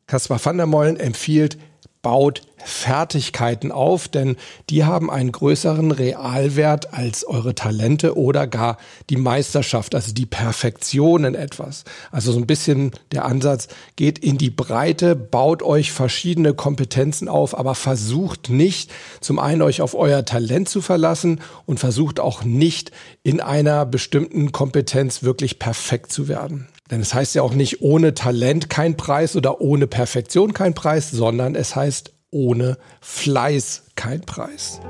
Caspar 0.08 0.44
van 0.44 0.56
der 0.56 0.66
Mollen 0.66 0.96
empfiehlt 0.96 1.56
baut 2.02 2.42
Fertigkeiten 2.64 3.72
auf, 3.72 4.08
denn 4.08 4.36
die 4.68 4.84
haben 4.84 5.10
einen 5.10 5.32
größeren 5.32 5.92
Realwert 5.92 6.92
als 6.94 7.26
eure 7.26 7.54
Talente 7.54 8.16
oder 8.16 8.46
gar 8.46 8.78
die 9.08 9.16
Meisterschaft, 9.16 9.94
also 9.94 10.12
die 10.12 10.26
Perfektion 10.26 11.24
in 11.24 11.34
etwas. 11.34 11.84
Also 12.10 12.32
so 12.32 12.38
ein 12.38 12.46
bisschen 12.46 12.92
der 13.12 13.24
Ansatz, 13.24 13.68
geht 13.96 14.18
in 14.18 14.38
die 14.38 14.50
Breite, 14.50 15.16
baut 15.16 15.62
euch 15.62 15.92
verschiedene 15.92 16.54
Kompetenzen 16.54 17.28
auf, 17.28 17.56
aber 17.58 17.74
versucht 17.74 18.50
nicht 18.50 18.90
zum 19.20 19.38
einen 19.38 19.62
euch 19.62 19.82
auf 19.82 19.94
euer 19.94 20.24
Talent 20.24 20.68
zu 20.68 20.82
verlassen 20.82 21.40
und 21.66 21.80
versucht 21.80 22.20
auch 22.20 22.44
nicht 22.44 22.92
in 23.22 23.40
einer 23.40 23.86
bestimmten 23.86 24.52
Kompetenz 24.52 25.22
wirklich 25.22 25.58
perfekt 25.58 26.12
zu 26.12 26.28
werden. 26.28 26.68
Denn 26.90 27.00
es 27.00 27.14
heißt 27.14 27.36
ja 27.36 27.42
auch 27.42 27.54
nicht 27.54 27.82
ohne 27.82 28.14
Talent 28.14 28.68
kein 28.68 28.96
Preis 28.96 29.36
oder 29.36 29.60
ohne 29.60 29.86
Perfektion 29.86 30.52
kein 30.52 30.74
Preis, 30.74 31.10
sondern 31.10 31.54
es 31.54 31.76
heißt 31.76 32.12
ohne 32.32 32.78
Fleiß 33.00 33.84
kein 33.94 34.22
Preis. 34.22 34.80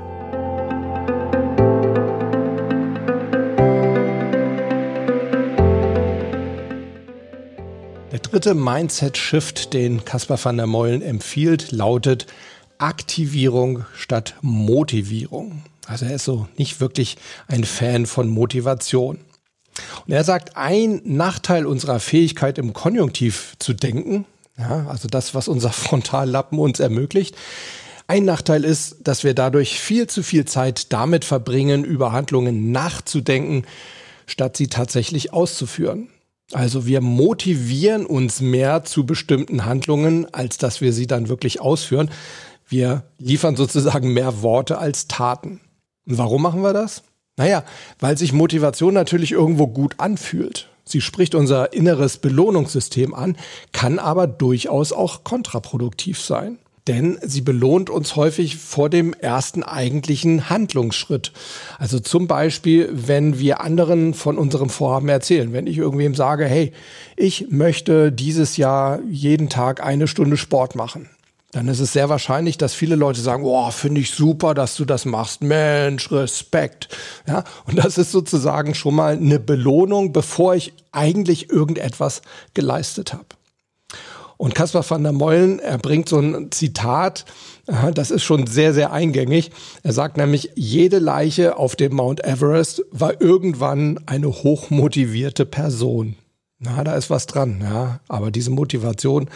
Der 8.11 8.19
dritte 8.19 8.55
Mindset-Shift, 8.55 9.73
den 9.73 10.03
Caspar 10.03 10.43
van 10.43 10.57
der 10.57 10.67
Meulen 10.67 11.01
empfiehlt, 11.01 11.71
lautet 11.71 12.25
Aktivierung 12.79 13.85
statt 13.95 14.35
Motivierung. 14.41 15.61
Also 15.85 16.05
er 16.05 16.15
ist 16.15 16.25
so 16.25 16.47
nicht 16.57 16.81
wirklich 16.81 17.17
ein 17.47 17.63
Fan 17.63 18.05
von 18.05 18.27
Motivation. 18.27 19.19
Und 20.05 20.13
er 20.13 20.23
sagt, 20.23 20.57
ein 20.57 21.01
Nachteil 21.03 21.65
unserer 21.65 21.99
Fähigkeit 21.99 22.57
im 22.57 22.73
Konjunktiv 22.73 23.55
zu 23.59 23.73
denken, 23.73 24.25
ja, 24.57 24.87
also 24.87 25.07
das, 25.07 25.33
was 25.33 25.47
unser 25.47 25.69
Frontallappen 25.73 26.59
uns 26.59 26.79
ermöglicht, 26.79 27.35
ein 28.07 28.25
Nachteil 28.25 28.65
ist, 28.65 28.97
dass 29.03 29.23
wir 29.23 29.33
dadurch 29.33 29.79
viel 29.79 30.07
zu 30.07 30.21
viel 30.21 30.43
Zeit 30.43 30.91
damit 30.91 31.23
verbringen, 31.23 31.85
über 31.85 32.11
Handlungen 32.11 32.71
nachzudenken, 32.71 33.63
statt 34.25 34.57
sie 34.57 34.67
tatsächlich 34.67 35.31
auszuführen. 35.31 36.09
Also 36.51 36.85
wir 36.85 36.99
motivieren 36.99 38.05
uns 38.05 38.41
mehr 38.41 38.83
zu 38.83 39.05
bestimmten 39.05 39.63
Handlungen, 39.63 40.27
als 40.33 40.57
dass 40.57 40.81
wir 40.81 40.91
sie 40.91 41.07
dann 41.07 41.29
wirklich 41.29 41.61
ausführen. 41.61 42.11
Wir 42.67 43.03
liefern 43.17 43.55
sozusagen 43.55 44.11
mehr 44.11 44.41
Worte 44.41 44.77
als 44.77 45.07
Taten. 45.07 45.61
Und 46.05 46.17
warum 46.17 46.41
machen 46.41 46.63
wir 46.63 46.73
das? 46.73 47.03
Naja, 47.37 47.63
weil 47.99 48.17
sich 48.17 48.33
Motivation 48.33 48.93
natürlich 48.93 49.31
irgendwo 49.31 49.67
gut 49.67 49.95
anfühlt. 49.97 50.69
Sie 50.83 51.01
spricht 51.01 51.35
unser 51.35 51.73
inneres 51.73 52.17
Belohnungssystem 52.17 53.13
an, 53.13 53.37
kann 53.71 53.99
aber 53.99 54.27
durchaus 54.27 54.91
auch 54.91 55.23
kontraproduktiv 55.23 56.19
sein. 56.19 56.57
Denn 56.87 57.19
sie 57.21 57.41
belohnt 57.41 57.91
uns 57.91 58.15
häufig 58.15 58.57
vor 58.57 58.89
dem 58.89 59.13
ersten 59.13 59.61
eigentlichen 59.61 60.49
Handlungsschritt. 60.49 61.31
Also 61.77 61.99
zum 61.99 62.27
Beispiel, 62.27 62.89
wenn 62.91 63.37
wir 63.37 63.61
anderen 63.61 64.15
von 64.15 64.39
unserem 64.39 64.69
Vorhaben 64.69 65.07
erzählen. 65.07 65.53
Wenn 65.53 65.67
ich 65.67 65.77
irgendwem 65.77 66.15
sage, 66.15 66.45
hey, 66.45 66.73
ich 67.15 67.49
möchte 67.49 68.11
dieses 68.11 68.57
Jahr 68.57 68.99
jeden 69.07 69.47
Tag 69.47 69.83
eine 69.83 70.07
Stunde 70.07 70.37
Sport 70.37 70.75
machen 70.75 71.07
dann 71.51 71.67
ist 71.67 71.79
es 71.79 71.93
sehr 71.93 72.09
wahrscheinlich, 72.09 72.57
dass 72.57 72.73
viele 72.73 72.95
Leute 72.95 73.21
sagen, 73.21 73.43
oh, 73.45 73.69
finde 73.71 74.01
ich 74.01 74.11
super, 74.11 74.53
dass 74.53 74.75
du 74.75 74.85
das 74.85 75.05
machst. 75.05 75.41
Mensch, 75.41 76.11
Respekt. 76.11 76.87
Ja, 77.27 77.43
und 77.65 77.77
das 77.77 77.97
ist 77.97 78.11
sozusagen 78.11 78.73
schon 78.73 78.95
mal 78.95 79.13
eine 79.13 79.39
Belohnung, 79.39 80.13
bevor 80.13 80.55
ich 80.55 80.73
eigentlich 80.91 81.49
irgendetwas 81.49 82.21
geleistet 82.53 83.13
habe. 83.13 83.25
Und 84.37 84.55
Caspar 84.55 84.89
van 84.89 85.03
der 85.03 85.11
Meulen, 85.11 85.59
er 85.59 85.77
bringt 85.77 86.09
so 86.09 86.17
ein 86.17 86.51
Zitat, 86.51 87.25
das 87.93 88.09
ist 88.09 88.23
schon 88.23 88.47
sehr, 88.47 88.73
sehr 88.73 88.91
eingängig. 88.91 89.51
Er 89.83 89.93
sagt 89.93 90.17
nämlich, 90.17 90.49
jede 90.55 90.97
Leiche 90.97 91.57
auf 91.57 91.75
dem 91.75 91.93
Mount 91.93 92.23
Everest 92.25 92.81
war 92.91 93.21
irgendwann 93.21 93.99
eine 94.07 94.29
hochmotivierte 94.29 95.45
Person. 95.45 96.15
Na, 96.63 96.83
da 96.83 96.93
ist 96.93 97.09
was 97.09 97.25
dran, 97.25 97.59
ja. 97.61 97.99
Aber 98.07 98.29
diese 98.29 98.51
Motivation 98.51 99.29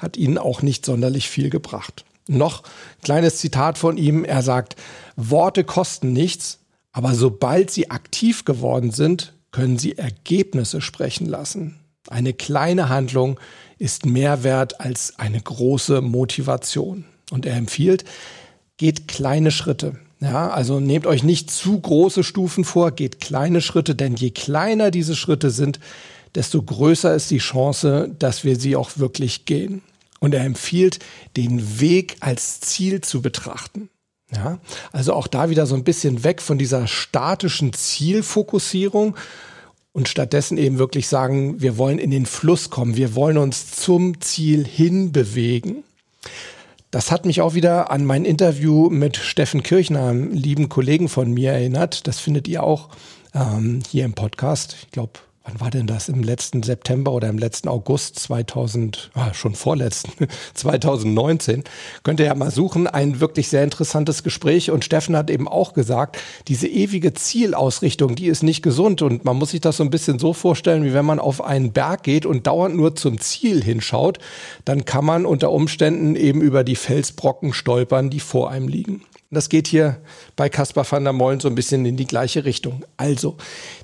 hat 0.00 0.16
ihnen 0.16 0.36
auch 0.36 0.62
nicht 0.62 0.84
sonderlich 0.84 1.28
viel 1.28 1.48
gebracht. 1.48 2.04
Noch 2.26 2.64
kleines 3.02 3.36
Zitat 3.36 3.78
von 3.78 3.96
ihm. 3.96 4.24
Er 4.24 4.42
sagt, 4.42 4.74
Worte 5.16 5.62
kosten 5.62 6.12
nichts, 6.12 6.58
aber 6.90 7.14
sobald 7.14 7.70
sie 7.70 7.90
aktiv 7.90 8.44
geworden 8.44 8.90
sind, 8.90 9.32
können 9.52 9.78
sie 9.78 9.96
Ergebnisse 9.96 10.80
sprechen 10.80 11.26
lassen. 11.26 11.78
Eine 12.08 12.32
kleine 12.32 12.88
Handlung 12.88 13.38
ist 13.78 14.04
mehr 14.04 14.42
wert 14.42 14.80
als 14.80 15.20
eine 15.20 15.40
große 15.40 16.00
Motivation. 16.00 17.04
Und 17.30 17.46
er 17.46 17.56
empfiehlt, 17.56 18.04
geht 18.76 19.06
kleine 19.06 19.52
Schritte. 19.52 20.00
Ja, 20.20 20.50
also 20.50 20.80
nehmt 20.80 21.06
euch 21.06 21.22
nicht 21.22 21.50
zu 21.50 21.80
große 21.80 22.24
Stufen 22.24 22.64
vor, 22.64 22.90
geht 22.90 23.20
kleine 23.20 23.60
Schritte, 23.60 23.94
denn 23.94 24.14
je 24.14 24.30
kleiner 24.30 24.90
diese 24.90 25.14
Schritte 25.16 25.50
sind, 25.50 25.78
desto 26.34 26.62
größer 26.62 27.14
ist 27.14 27.30
die 27.30 27.38
Chance, 27.38 28.14
dass 28.18 28.44
wir 28.44 28.58
sie 28.58 28.76
auch 28.76 28.98
wirklich 28.98 29.44
gehen. 29.44 29.82
Und 30.20 30.34
er 30.34 30.44
empfiehlt, 30.44 31.00
den 31.36 31.80
Weg 31.80 32.16
als 32.20 32.60
Ziel 32.60 33.00
zu 33.00 33.22
betrachten. 33.22 33.88
Ja, 34.34 34.58
also 34.92 35.12
auch 35.12 35.26
da 35.26 35.50
wieder 35.50 35.66
so 35.66 35.74
ein 35.74 35.84
bisschen 35.84 36.24
weg 36.24 36.40
von 36.40 36.56
dieser 36.56 36.86
statischen 36.86 37.72
Zielfokussierung 37.72 39.16
und 39.92 40.08
stattdessen 40.08 40.56
eben 40.56 40.78
wirklich 40.78 41.06
sagen, 41.06 41.60
wir 41.60 41.76
wollen 41.76 41.98
in 41.98 42.10
den 42.10 42.24
Fluss 42.24 42.70
kommen, 42.70 42.96
wir 42.96 43.14
wollen 43.14 43.36
uns 43.36 43.72
zum 43.72 44.20
Ziel 44.22 44.64
hinbewegen. 44.66 45.84
Das 46.90 47.10
hat 47.10 47.26
mich 47.26 47.40
auch 47.40 47.54
wieder 47.54 47.90
an 47.90 48.04
mein 48.04 48.24
Interview 48.24 48.88
mit 48.88 49.16
Steffen 49.16 49.62
Kirchner, 49.62 50.08
einem 50.08 50.30
lieben 50.32 50.68
Kollegen 50.68 51.08
von 51.08 51.32
mir, 51.32 51.52
erinnert. 51.52 52.06
Das 52.06 52.18
findet 52.18 52.48
ihr 52.48 52.62
auch 52.62 52.88
ähm, 53.34 53.80
hier 53.90 54.04
im 54.04 54.12
Podcast. 54.14 54.76
Ich 54.82 54.90
glaube, 54.90 55.12
wann 55.44 55.60
war 55.60 55.70
denn 55.70 55.86
das? 55.86 56.08
Im 56.08 56.22
letzten 56.22 56.62
September 56.62 57.12
oder 57.12 57.28
im 57.28 57.38
letzten 57.38 57.68
August 57.68 58.18
2000, 58.18 59.10
ah, 59.14 59.34
schon 59.34 59.54
vorletzten, 59.54 60.28
2019. 60.54 61.64
Könnt 62.02 62.20
ihr 62.20 62.26
ja 62.26 62.34
mal 62.34 62.50
suchen. 62.50 62.86
Ein 62.86 63.20
wirklich 63.20 63.48
sehr 63.48 63.64
interessantes 63.64 64.22
Gespräch. 64.22 64.70
Und 64.70 64.84
Steffen 64.84 65.16
hat 65.16 65.30
eben 65.30 65.48
auch 65.48 65.72
gesagt, 65.72 66.18
diese 66.48 66.68
ewige 66.68 67.14
Zielausrichtung, 67.14 68.14
die 68.14 68.26
ist 68.26 68.42
nicht 68.42 68.62
gesund. 68.62 69.02
Und 69.02 69.24
man 69.24 69.36
muss 69.36 69.50
sich 69.50 69.60
das 69.60 69.76
so 69.76 69.84
ein 69.84 69.90
bisschen 69.90 70.18
so 70.18 70.32
vorstellen, 70.32 70.84
wie 70.84 70.94
wenn 70.94 71.04
man 71.04 71.18
auf 71.18 71.42
einen 71.42 71.72
Berg 71.72 72.04
geht 72.04 72.26
und 72.26 72.46
dauernd 72.46 72.76
nur 72.76 72.94
zum 72.94 73.20
Ziel 73.20 73.62
hinschaut, 73.62 74.18
dann 74.64 74.84
kann 74.84 75.04
man 75.04 75.26
unter 75.26 75.50
Umständen 75.50 76.14
eben 76.14 76.40
über 76.40 76.64
die 76.64 76.76
Felsbrocken 76.76 77.52
stolpern, 77.52 78.10
die 78.10 78.20
vor 78.20 78.50
einem 78.50 78.68
liegen. 78.68 79.02
Das 79.32 79.48
geht 79.48 79.66
hier 79.66 80.00
bei 80.36 80.50
Caspar 80.50 80.86
van 80.88 81.04
der 81.04 81.14
Molen 81.14 81.40
so 81.40 81.48
ein 81.48 81.54
bisschen 81.54 81.86
in 81.86 81.96
die 81.96 82.06
gleiche 82.06 82.44
Richtung. 82.44 82.84
Also 82.98 83.38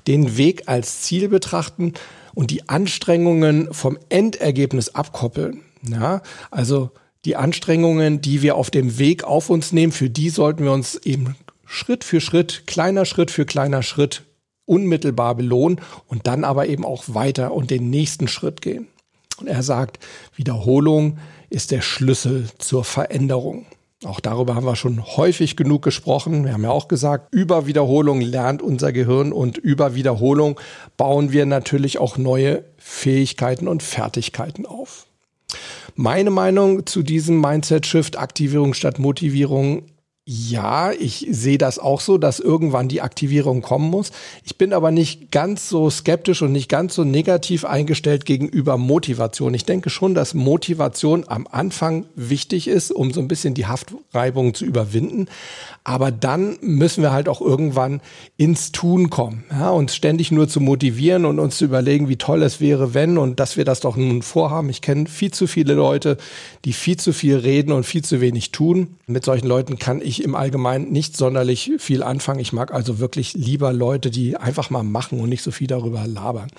den 0.05 0.37
Weg 0.37 0.63
als 0.67 1.01
Ziel 1.01 1.27
betrachten 1.27 1.93
und 2.35 2.51
die 2.51 2.69
Anstrengungen 2.69 3.73
vom 3.73 3.97
Endergebnis 4.09 4.89
abkoppeln. 4.89 5.61
Ja, 5.81 6.21
also 6.51 6.91
die 7.25 7.35
Anstrengungen, 7.35 8.21
die 8.21 8.43
wir 8.43 8.55
auf 8.55 8.69
dem 8.69 8.99
Weg 8.99 9.23
auf 9.23 9.49
uns 9.49 9.71
nehmen, 9.71 9.91
für 9.91 10.09
die 10.09 10.29
sollten 10.29 10.63
wir 10.63 10.71
uns 10.71 10.95
eben 10.95 11.35
Schritt 11.65 12.03
für 12.03 12.21
Schritt, 12.21 12.63
kleiner 12.67 13.05
Schritt 13.05 13.31
für 13.31 13.45
kleiner 13.45 13.81
Schritt 13.81 14.23
unmittelbar 14.65 15.33
belohnen 15.33 15.81
und 16.07 16.27
dann 16.27 16.43
aber 16.43 16.67
eben 16.67 16.85
auch 16.85 17.05
weiter 17.07 17.53
und 17.53 17.71
den 17.71 17.89
nächsten 17.89 18.27
Schritt 18.27 18.61
gehen. 18.61 18.87
Und 19.39 19.47
er 19.47 19.63
sagt, 19.63 19.99
Wiederholung 20.35 21.17
ist 21.49 21.71
der 21.71 21.81
Schlüssel 21.81 22.49
zur 22.59 22.83
Veränderung. 22.83 23.65
Auch 24.05 24.21
darüber 24.21 24.55
haben 24.55 24.65
wir 24.65 24.77
schon 24.77 25.05
häufig 25.17 25.57
genug 25.57 25.81
gesprochen. 25.81 26.45
Wir 26.45 26.53
haben 26.53 26.63
ja 26.63 26.69
auch 26.69 26.87
gesagt, 26.87 27.33
über 27.33 27.67
Wiederholung 27.67 28.21
lernt 28.21 28.61
unser 28.61 28.93
Gehirn 28.93 29.33
und 29.33 29.57
über 29.57 29.93
Wiederholung 29.93 30.57
bauen 30.95 31.33
wir 31.33 31.45
natürlich 31.45 31.97
auch 31.97 32.17
neue 32.17 32.63
Fähigkeiten 32.77 33.67
und 33.67 33.83
Fertigkeiten 33.83 34.65
auf. 34.65 35.05
Meine 35.95 36.29
Meinung 36.29 36.85
zu 36.85 37.03
diesem 37.03 37.41
Mindset-Shift, 37.41 38.17
Aktivierung 38.17 38.73
statt 38.73 38.99
Motivierung, 38.99 39.83
ja, 40.31 40.91
ich 40.91 41.25
sehe 41.31 41.57
das 41.57 41.79
auch 41.79 42.01
so, 42.01 42.19
dass 42.19 42.39
irgendwann 42.39 42.87
die 42.87 43.01
Aktivierung 43.01 43.63
kommen 43.63 43.89
muss. 43.89 44.11
Ich 44.43 44.59
bin 44.59 44.73
aber 44.73 44.91
nicht 44.91 45.31
ganz 45.31 45.67
so 45.67 45.89
skeptisch 45.89 46.43
und 46.43 46.51
nicht 46.51 46.69
ganz 46.69 46.93
so 46.93 47.03
negativ 47.03 47.65
eingestellt 47.65 48.25
gegenüber 48.25 48.77
Motivation. 48.77 49.55
Ich 49.55 49.65
denke 49.65 49.89
schon, 49.89 50.13
dass 50.13 50.35
Motivation 50.35 51.23
am 51.27 51.47
Anfang 51.49 52.05
wichtig 52.15 52.67
ist, 52.67 52.91
um 52.91 53.11
so 53.11 53.21
ein 53.21 53.27
bisschen 53.27 53.55
die 53.55 53.65
Haftreibung 53.65 54.53
zu 54.53 54.65
überwinden. 54.65 55.29
Aber 55.83 56.11
dann 56.11 56.59
müssen 56.61 57.01
wir 57.01 57.11
halt 57.11 57.27
auch 57.27 57.41
irgendwann 57.41 57.99
ins 58.37 58.71
Tun 58.71 59.09
kommen. 59.09 59.45
Ja, 59.49 59.71
uns 59.71 59.95
ständig 59.95 60.31
nur 60.31 60.47
zu 60.47 60.59
motivieren 60.59 61.25
und 61.25 61.39
uns 61.39 61.57
zu 61.57 61.65
überlegen, 61.65 62.07
wie 62.07 62.17
toll 62.17 62.43
es 62.43 62.61
wäre, 62.61 62.93
wenn 62.93 63.17
und 63.17 63.39
dass 63.39 63.57
wir 63.57 63.65
das 63.65 63.79
doch 63.79 63.97
nun 63.97 64.21
vorhaben. 64.21 64.69
Ich 64.69 64.81
kenne 64.81 65.07
viel 65.07 65.31
zu 65.31 65.47
viele 65.47 65.73
Leute, 65.73 66.17
die 66.65 66.73
viel 66.73 66.97
zu 66.97 67.13
viel 67.13 67.37
reden 67.37 67.71
und 67.71 67.83
viel 67.83 68.03
zu 68.03 68.21
wenig 68.21 68.51
tun. 68.51 68.97
Mit 69.07 69.25
solchen 69.25 69.47
Leuten 69.47 69.79
kann 69.79 69.99
ich 70.03 70.18
im 70.23 70.35
Allgemeinen 70.35 70.91
nicht 70.91 71.15
sonderlich 71.15 71.71
viel 71.77 72.03
anfangen. 72.03 72.39
Ich 72.39 72.53
mag 72.53 72.73
also 72.73 72.99
wirklich 72.99 73.33
lieber 73.33 73.73
Leute, 73.73 74.11
die 74.11 74.37
einfach 74.37 74.69
mal 74.69 74.83
machen 74.83 75.19
und 75.19 75.29
nicht 75.29 75.43
so 75.43 75.51
viel 75.51 75.67
darüber 75.67 76.05
labern. 76.07 76.49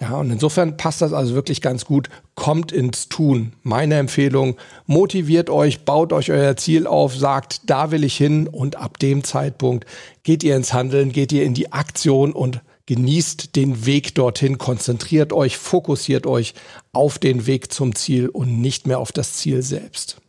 Ja, 0.00 0.16
und 0.16 0.30
insofern 0.30 0.76
passt 0.76 1.02
das 1.02 1.12
also 1.12 1.34
wirklich 1.34 1.60
ganz 1.60 1.84
gut. 1.84 2.08
Kommt 2.34 2.72
ins 2.72 3.08
Tun. 3.08 3.52
Meine 3.62 3.96
Empfehlung, 3.96 4.56
motiviert 4.86 5.50
euch, 5.50 5.84
baut 5.84 6.12
euch 6.12 6.30
euer 6.30 6.56
Ziel 6.56 6.86
auf, 6.86 7.14
sagt, 7.16 7.62
da 7.68 7.90
will 7.90 8.04
ich 8.04 8.16
hin 8.16 8.48
und 8.48 8.76
ab 8.76 8.98
dem 8.98 9.24
Zeitpunkt 9.24 9.86
geht 10.22 10.42
ihr 10.42 10.56
ins 10.56 10.72
Handeln, 10.72 11.12
geht 11.12 11.32
ihr 11.32 11.44
in 11.44 11.54
die 11.54 11.72
Aktion 11.72 12.32
und 12.32 12.60
genießt 12.86 13.54
den 13.56 13.86
Weg 13.86 14.14
dorthin, 14.14 14.58
konzentriert 14.58 15.32
euch, 15.32 15.56
fokussiert 15.56 16.26
euch 16.26 16.54
auf 16.92 17.18
den 17.18 17.46
Weg 17.46 17.72
zum 17.72 17.94
Ziel 17.94 18.28
und 18.28 18.60
nicht 18.60 18.86
mehr 18.86 18.98
auf 18.98 19.12
das 19.12 19.34
Ziel 19.34 19.62
selbst. 19.62 20.21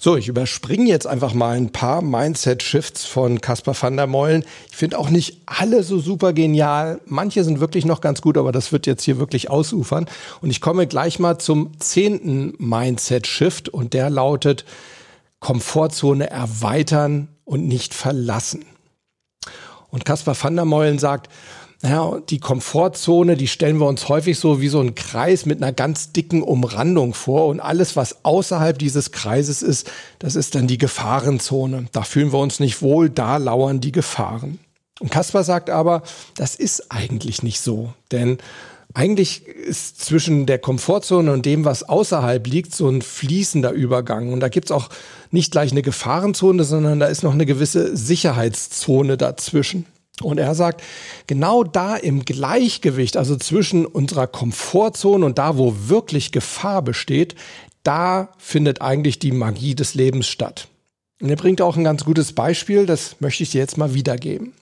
So, 0.00 0.16
ich 0.16 0.28
überspringe 0.28 0.86
jetzt 0.86 1.08
einfach 1.08 1.34
mal 1.34 1.56
ein 1.56 1.72
paar 1.72 2.02
Mindset-Shifts 2.02 3.04
von 3.04 3.40
Caspar 3.40 3.74
van 3.80 3.96
der 3.96 4.06
Meulen. 4.06 4.44
Ich 4.70 4.76
finde 4.76 4.96
auch 4.96 5.10
nicht 5.10 5.42
alle 5.44 5.82
so 5.82 5.98
super 5.98 6.32
genial. 6.32 7.00
Manche 7.06 7.42
sind 7.42 7.58
wirklich 7.58 7.84
noch 7.84 8.00
ganz 8.00 8.22
gut, 8.22 8.38
aber 8.38 8.52
das 8.52 8.70
wird 8.70 8.86
jetzt 8.86 9.02
hier 9.02 9.18
wirklich 9.18 9.50
ausufern. 9.50 10.06
Und 10.40 10.50
ich 10.50 10.60
komme 10.60 10.86
gleich 10.86 11.18
mal 11.18 11.38
zum 11.38 11.72
zehnten 11.80 12.54
Mindset-Shift 12.58 13.70
und 13.70 13.92
der 13.92 14.08
lautet 14.08 14.64
Komfortzone 15.40 16.30
erweitern 16.30 17.26
und 17.44 17.66
nicht 17.66 17.92
verlassen. 17.92 18.64
Und 19.90 20.04
Caspar 20.04 20.36
van 20.40 20.54
der 20.54 20.64
Meulen 20.64 21.00
sagt, 21.00 21.28
ja, 21.82 22.18
die 22.28 22.40
Komfortzone, 22.40 23.36
die 23.36 23.46
stellen 23.46 23.78
wir 23.78 23.86
uns 23.86 24.08
häufig 24.08 24.38
so 24.38 24.60
wie 24.60 24.68
so 24.68 24.80
ein 24.80 24.96
Kreis 24.96 25.46
mit 25.46 25.62
einer 25.62 25.72
ganz 25.72 26.10
dicken 26.10 26.42
Umrandung 26.42 27.14
vor. 27.14 27.46
Und 27.46 27.60
alles, 27.60 27.94
was 27.94 28.24
außerhalb 28.24 28.78
dieses 28.78 29.12
Kreises 29.12 29.62
ist, 29.62 29.88
das 30.18 30.34
ist 30.34 30.56
dann 30.56 30.66
die 30.66 30.78
Gefahrenzone. 30.78 31.86
Da 31.92 32.02
fühlen 32.02 32.32
wir 32.32 32.40
uns 32.40 32.58
nicht 32.58 32.82
wohl, 32.82 33.10
da 33.10 33.36
lauern 33.36 33.80
die 33.80 33.92
Gefahren. 33.92 34.58
Und 34.98 35.12
Kaspar 35.12 35.44
sagt 35.44 35.70
aber, 35.70 36.02
das 36.34 36.56
ist 36.56 36.90
eigentlich 36.90 37.44
nicht 37.44 37.60
so. 37.60 37.92
Denn 38.10 38.38
eigentlich 38.92 39.46
ist 39.46 40.00
zwischen 40.00 40.46
der 40.46 40.58
Komfortzone 40.58 41.32
und 41.32 41.46
dem, 41.46 41.64
was 41.64 41.84
außerhalb 41.84 42.44
liegt, 42.48 42.74
so 42.74 42.88
ein 42.88 43.02
fließender 43.02 43.70
Übergang. 43.70 44.32
Und 44.32 44.40
da 44.40 44.48
gibt's 44.48 44.72
auch 44.72 44.88
nicht 45.30 45.52
gleich 45.52 45.70
eine 45.70 45.82
Gefahrenzone, 45.82 46.64
sondern 46.64 46.98
da 46.98 47.06
ist 47.06 47.22
noch 47.22 47.34
eine 47.34 47.46
gewisse 47.46 47.96
Sicherheitszone 47.96 49.16
dazwischen. 49.16 49.86
Und 50.22 50.38
er 50.38 50.54
sagt, 50.54 50.82
genau 51.26 51.64
da 51.64 51.96
im 51.96 52.24
Gleichgewicht, 52.24 53.16
also 53.16 53.36
zwischen 53.36 53.86
unserer 53.86 54.26
Komfortzone 54.26 55.24
und 55.24 55.38
da, 55.38 55.56
wo 55.56 55.74
wirklich 55.86 56.32
Gefahr 56.32 56.82
besteht, 56.82 57.34
da 57.82 58.30
findet 58.38 58.82
eigentlich 58.82 59.18
die 59.18 59.32
Magie 59.32 59.74
des 59.74 59.94
Lebens 59.94 60.28
statt. 60.28 60.68
Und 61.20 61.30
er 61.30 61.36
bringt 61.36 61.60
auch 61.60 61.76
ein 61.76 61.84
ganz 61.84 62.04
gutes 62.04 62.32
Beispiel, 62.32 62.86
das 62.86 63.16
möchte 63.20 63.42
ich 63.42 63.50
dir 63.50 63.58
jetzt 63.58 63.78
mal 63.78 63.94
wiedergeben. 63.94 64.52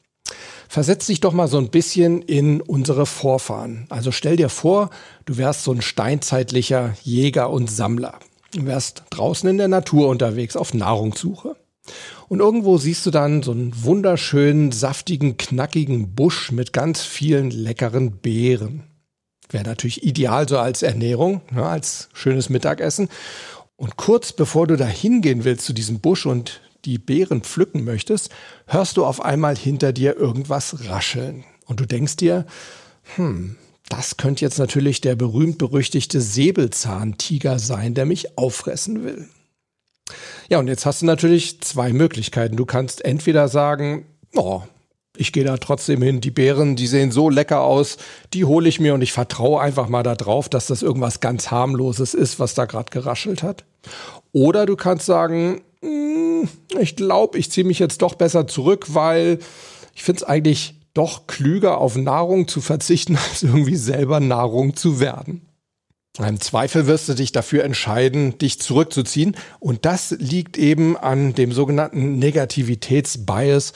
Versetz 0.69 1.07
dich 1.07 1.21
doch 1.21 1.33
mal 1.33 1.49
so 1.49 1.59
ein 1.59 1.69
bisschen 1.69 2.23
in 2.23 2.61
unsere 2.61 3.07
Vorfahren. 3.07 3.87
Also 3.89 4.11
stell 4.11 4.37
dir 4.37 4.49
vor, 4.49 4.91
du 5.25 5.37
wärst 5.37 5.65
so 5.65 5.73
ein 5.73 5.83
steinzeitlicher 5.83 6.95
Jäger 7.03 7.51
und 7.51 7.71
Sammler. 7.71 8.19
Du 8.53 8.67
wärst 8.67 9.05
draußen 9.11 9.49
in 9.49 9.59
der 9.59 9.69
Natur 9.69 10.09
unterwegs 10.09 10.57
auf 10.57 10.75
Nahrungssuche. 10.75 11.57
Und 12.29 12.41
irgendwo 12.41 12.77
siehst 12.79 13.07
du 13.07 13.11
dann 13.11 13.43
so 13.43 13.53
einen 13.53 13.73
wunderschönen, 13.85 14.73
saftigen, 14.73 15.37
knackigen 15.37 16.15
Busch 16.15 16.51
mit 16.51 16.73
ganz 16.73 17.03
vielen 17.03 17.51
leckeren 17.51 18.19
Beeren. 18.19 18.85
Wäre 19.49 19.65
natürlich 19.65 20.03
ideal 20.03 20.49
so 20.49 20.59
als 20.59 20.83
Ernährung, 20.83 21.41
ja, 21.51 21.57
ne, 21.57 21.67
als 21.67 22.09
schönes 22.13 22.49
Mittagessen. 22.49 23.09
Und 23.77 23.97
kurz 23.97 24.33
bevor 24.33 24.67
du 24.67 24.77
da 24.77 24.87
hingehen 24.87 25.45
willst 25.45 25.67
zu 25.67 25.73
diesem 25.73 26.01
Busch 26.01 26.27
und 26.27 26.61
die 26.85 26.99
Beeren 26.99 27.43
pflücken 27.43 27.85
möchtest, 27.85 28.31
hörst 28.67 28.97
du 28.97 29.05
auf 29.05 29.21
einmal 29.21 29.57
hinter 29.57 29.93
dir 29.93 30.17
irgendwas 30.17 30.89
rascheln. 30.89 31.45
Und 31.67 31.81
du 31.81 31.87
denkst 31.87 32.17
dir, 32.17 32.47
hm, 33.17 33.57
das 33.89 34.17
könnte 34.17 34.45
jetzt 34.45 34.59
natürlich 34.59 35.01
der 35.01 35.15
berühmt-berüchtigte 35.15 36.21
Säbelzahntiger 36.21 37.59
sein, 37.59 37.95
der 37.95 38.07
mich 38.07 38.37
auffressen 38.37 39.05
will. 39.05 39.29
Ja, 40.49 40.59
und 40.59 40.69
jetzt 40.69 40.87
hast 40.87 41.03
du 41.03 41.07
natürlich 41.07 41.61
zwei 41.61 41.93
Möglichkeiten. 41.93 42.57
Du 42.57 42.65
kannst 42.65 43.05
entweder 43.05 43.49
sagen, 43.49 44.07
oh, 44.35 44.63
ich 45.17 45.33
gehe 45.33 45.45
da 45.45 45.57
trotzdem 45.57 46.03
hin. 46.03 46.21
Die 46.21 46.31
Beeren, 46.31 46.77
die 46.77 46.87
sehen 46.87 47.11
so 47.11 47.31
lecker 47.31 47.63
aus, 47.63 47.97
die 48.33 48.45
hole 48.45 48.69
ich 48.69 48.81
mir 48.81 48.95
und 48.95 49.03
ich 49.03 49.13
vertraue 49.13 49.61
einfach 49.61 49.89
mal 49.89 50.03
darauf, 50.03 50.49
dass 50.49 50.67
das 50.67 50.83
irgendwas 50.83 51.21
ganz 51.21 51.51
harmloses 51.51 52.15
ist, 52.15 52.39
was 52.39 52.55
da 52.55 52.67
gerade 52.67 52.91
geraschelt 52.91 53.43
hat. 53.43 53.65
Oder 54.33 54.67
du 54.67 54.77
kannst 54.77 55.07
sagen, 55.07 55.63
hm, 55.81 56.49
ich 56.79 56.97
glaube, 56.97 57.39
ich 57.39 57.51
ziehe 57.51 57.67
mich 57.67 57.79
jetzt 57.79 58.03
doch 58.03 58.15
besser 58.15 58.47
zurück, 58.47 58.87
weil 58.89 59.39
ich 59.95 60.03
finde 60.03 60.23
es 60.23 60.25
eigentlich 60.25 60.75
doch 60.95 61.27
klüger, 61.27 61.79
auf 61.79 61.97
Nahrung 61.97 62.49
zu 62.49 62.61
verzichten, 62.61 63.17
als 63.31 63.43
irgendwie 63.43 63.77
selber 63.77 64.21
Nahrung 64.21 64.77
zu 64.77 65.01
werden. 65.01 65.46
Im 66.19 66.41
Zweifel 66.41 66.87
wirst 66.87 67.09
du 67.09 67.15
dich 67.15 67.33
dafür 67.33 67.65
entscheiden, 67.65 68.39
dich 68.39 68.59
zurückzuziehen. 68.61 69.37
Und 69.61 69.85
das 69.85 70.13
liegt 70.13 70.57
eben 70.57 70.97
an 70.97 71.35
dem 71.35 71.53
sogenannten 71.53 72.19
Negativitätsbias, 72.19 73.73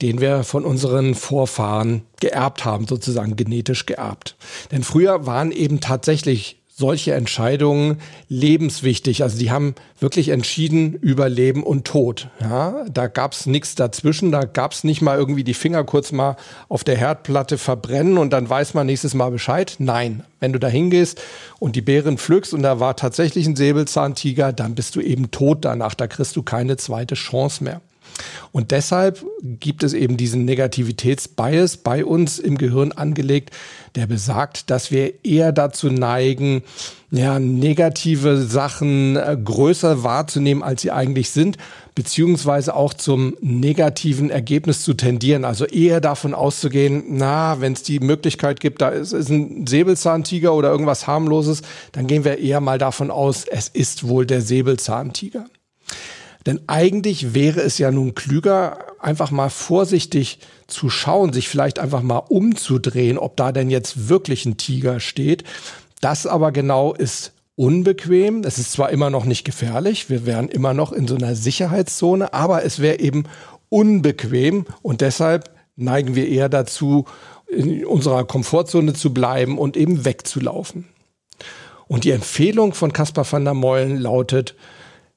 den 0.00 0.20
wir 0.20 0.44
von 0.44 0.64
unseren 0.64 1.14
Vorfahren 1.14 2.02
geerbt 2.20 2.64
haben, 2.64 2.86
sozusagen 2.86 3.36
genetisch 3.36 3.86
geerbt. 3.86 4.36
Denn 4.70 4.82
früher 4.82 5.26
waren 5.26 5.50
eben 5.50 5.80
tatsächlich 5.80 6.59
solche 6.80 7.14
Entscheidungen 7.14 7.98
lebenswichtig. 8.28 9.22
Also 9.22 9.38
die 9.38 9.52
haben 9.52 9.74
wirklich 10.00 10.30
entschieden 10.30 10.94
über 10.94 11.28
Leben 11.28 11.62
und 11.62 11.84
Tod. 11.84 12.28
Ja, 12.40 12.84
da 12.92 13.06
gab 13.06 13.34
es 13.34 13.46
nichts 13.46 13.74
dazwischen. 13.76 14.32
Da 14.32 14.44
gab 14.44 14.72
es 14.72 14.82
nicht 14.82 15.02
mal 15.02 15.18
irgendwie 15.18 15.44
die 15.44 15.54
Finger 15.54 15.84
kurz 15.84 16.10
mal 16.10 16.36
auf 16.68 16.82
der 16.82 16.96
Herdplatte 16.96 17.58
verbrennen 17.58 18.18
und 18.18 18.30
dann 18.32 18.48
weiß 18.48 18.74
man 18.74 18.86
nächstes 18.86 19.14
Mal 19.14 19.30
Bescheid. 19.30 19.76
Nein, 19.78 20.24
wenn 20.40 20.52
du 20.52 20.58
da 20.58 20.68
hingehst 20.68 21.20
und 21.58 21.76
die 21.76 21.82
Beeren 21.82 22.18
pflückst 22.18 22.54
und 22.54 22.62
da 22.62 22.80
war 22.80 22.96
tatsächlich 22.96 23.46
ein 23.46 23.56
Säbelzahntiger, 23.56 24.52
dann 24.52 24.74
bist 24.74 24.96
du 24.96 25.00
eben 25.00 25.30
tot 25.30 25.58
danach. 25.66 25.94
Da 25.94 26.06
kriegst 26.06 26.34
du 26.34 26.42
keine 26.42 26.78
zweite 26.78 27.14
Chance 27.14 27.62
mehr. 27.62 27.82
Und 28.52 28.70
deshalb 28.70 29.24
gibt 29.42 29.82
es 29.82 29.92
eben 29.92 30.16
diesen 30.16 30.44
Negativitätsbias 30.44 31.76
bei 31.76 32.04
uns 32.04 32.38
im 32.38 32.58
Gehirn 32.58 32.92
angelegt, 32.92 33.50
der 33.94 34.06
besagt, 34.06 34.70
dass 34.70 34.90
wir 34.90 35.24
eher 35.24 35.52
dazu 35.52 35.88
neigen, 35.90 36.62
ja, 37.12 37.40
negative 37.40 38.36
Sachen 38.36 39.16
äh, 39.16 39.36
größer 39.42 40.04
wahrzunehmen, 40.04 40.62
als 40.62 40.82
sie 40.82 40.92
eigentlich 40.92 41.30
sind, 41.30 41.56
beziehungsweise 41.96 42.74
auch 42.74 42.94
zum 42.94 43.36
negativen 43.40 44.30
Ergebnis 44.30 44.82
zu 44.82 44.94
tendieren. 44.94 45.44
Also 45.44 45.64
eher 45.64 46.00
davon 46.00 46.34
auszugehen, 46.34 47.04
na, 47.08 47.60
wenn 47.60 47.72
es 47.72 47.82
die 47.82 47.98
Möglichkeit 47.98 48.60
gibt, 48.60 48.80
da 48.80 48.90
ist, 48.90 49.12
ist 49.12 49.28
ein 49.28 49.66
Säbelzahntiger 49.66 50.54
oder 50.54 50.70
irgendwas 50.70 51.08
harmloses, 51.08 51.62
dann 51.92 52.06
gehen 52.06 52.24
wir 52.24 52.38
eher 52.38 52.60
mal 52.60 52.78
davon 52.78 53.10
aus, 53.10 53.44
es 53.44 53.68
ist 53.68 54.06
wohl 54.06 54.24
der 54.24 54.40
Säbelzahntiger. 54.40 55.46
Denn 56.46 56.60
eigentlich 56.66 57.34
wäre 57.34 57.60
es 57.60 57.78
ja 57.78 57.90
nun 57.90 58.14
klüger, 58.14 58.78
einfach 58.98 59.30
mal 59.30 59.50
vorsichtig 59.50 60.38
zu 60.66 60.88
schauen, 60.88 61.32
sich 61.32 61.48
vielleicht 61.48 61.78
einfach 61.78 62.02
mal 62.02 62.18
umzudrehen, 62.18 63.18
ob 63.18 63.36
da 63.36 63.52
denn 63.52 63.70
jetzt 63.70 64.08
wirklich 64.08 64.46
ein 64.46 64.56
Tiger 64.56 65.00
steht. 65.00 65.44
Das 66.00 66.26
aber 66.26 66.52
genau 66.52 66.94
ist 66.94 67.32
unbequem. 67.56 68.42
Es 68.44 68.58
ist 68.58 68.72
zwar 68.72 68.90
immer 68.90 69.10
noch 69.10 69.26
nicht 69.26 69.44
gefährlich, 69.44 70.08
wir 70.08 70.24
wären 70.24 70.48
immer 70.48 70.72
noch 70.72 70.92
in 70.92 71.06
so 71.06 71.14
einer 71.16 71.34
Sicherheitszone, 71.34 72.32
aber 72.32 72.64
es 72.64 72.78
wäre 72.78 73.00
eben 73.00 73.24
unbequem 73.68 74.64
und 74.80 75.02
deshalb 75.02 75.50
neigen 75.76 76.14
wir 76.14 76.26
eher 76.26 76.48
dazu, 76.48 77.04
in 77.48 77.84
unserer 77.84 78.24
Komfortzone 78.24 78.94
zu 78.94 79.12
bleiben 79.12 79.58
und 79.58 79.76
eben 79.76 80.04
wegzulaufen. 80.04 80.86
Und 81.88 82.04
die 82.04 82.12
Empfehlung 82.12 82.72
von 82.72 82.92
Caspar 82.92 83.30
van 83.30 83.44
der 83.44 83.54
Meulen 83.54 83.98
lautet, 83.98 84.54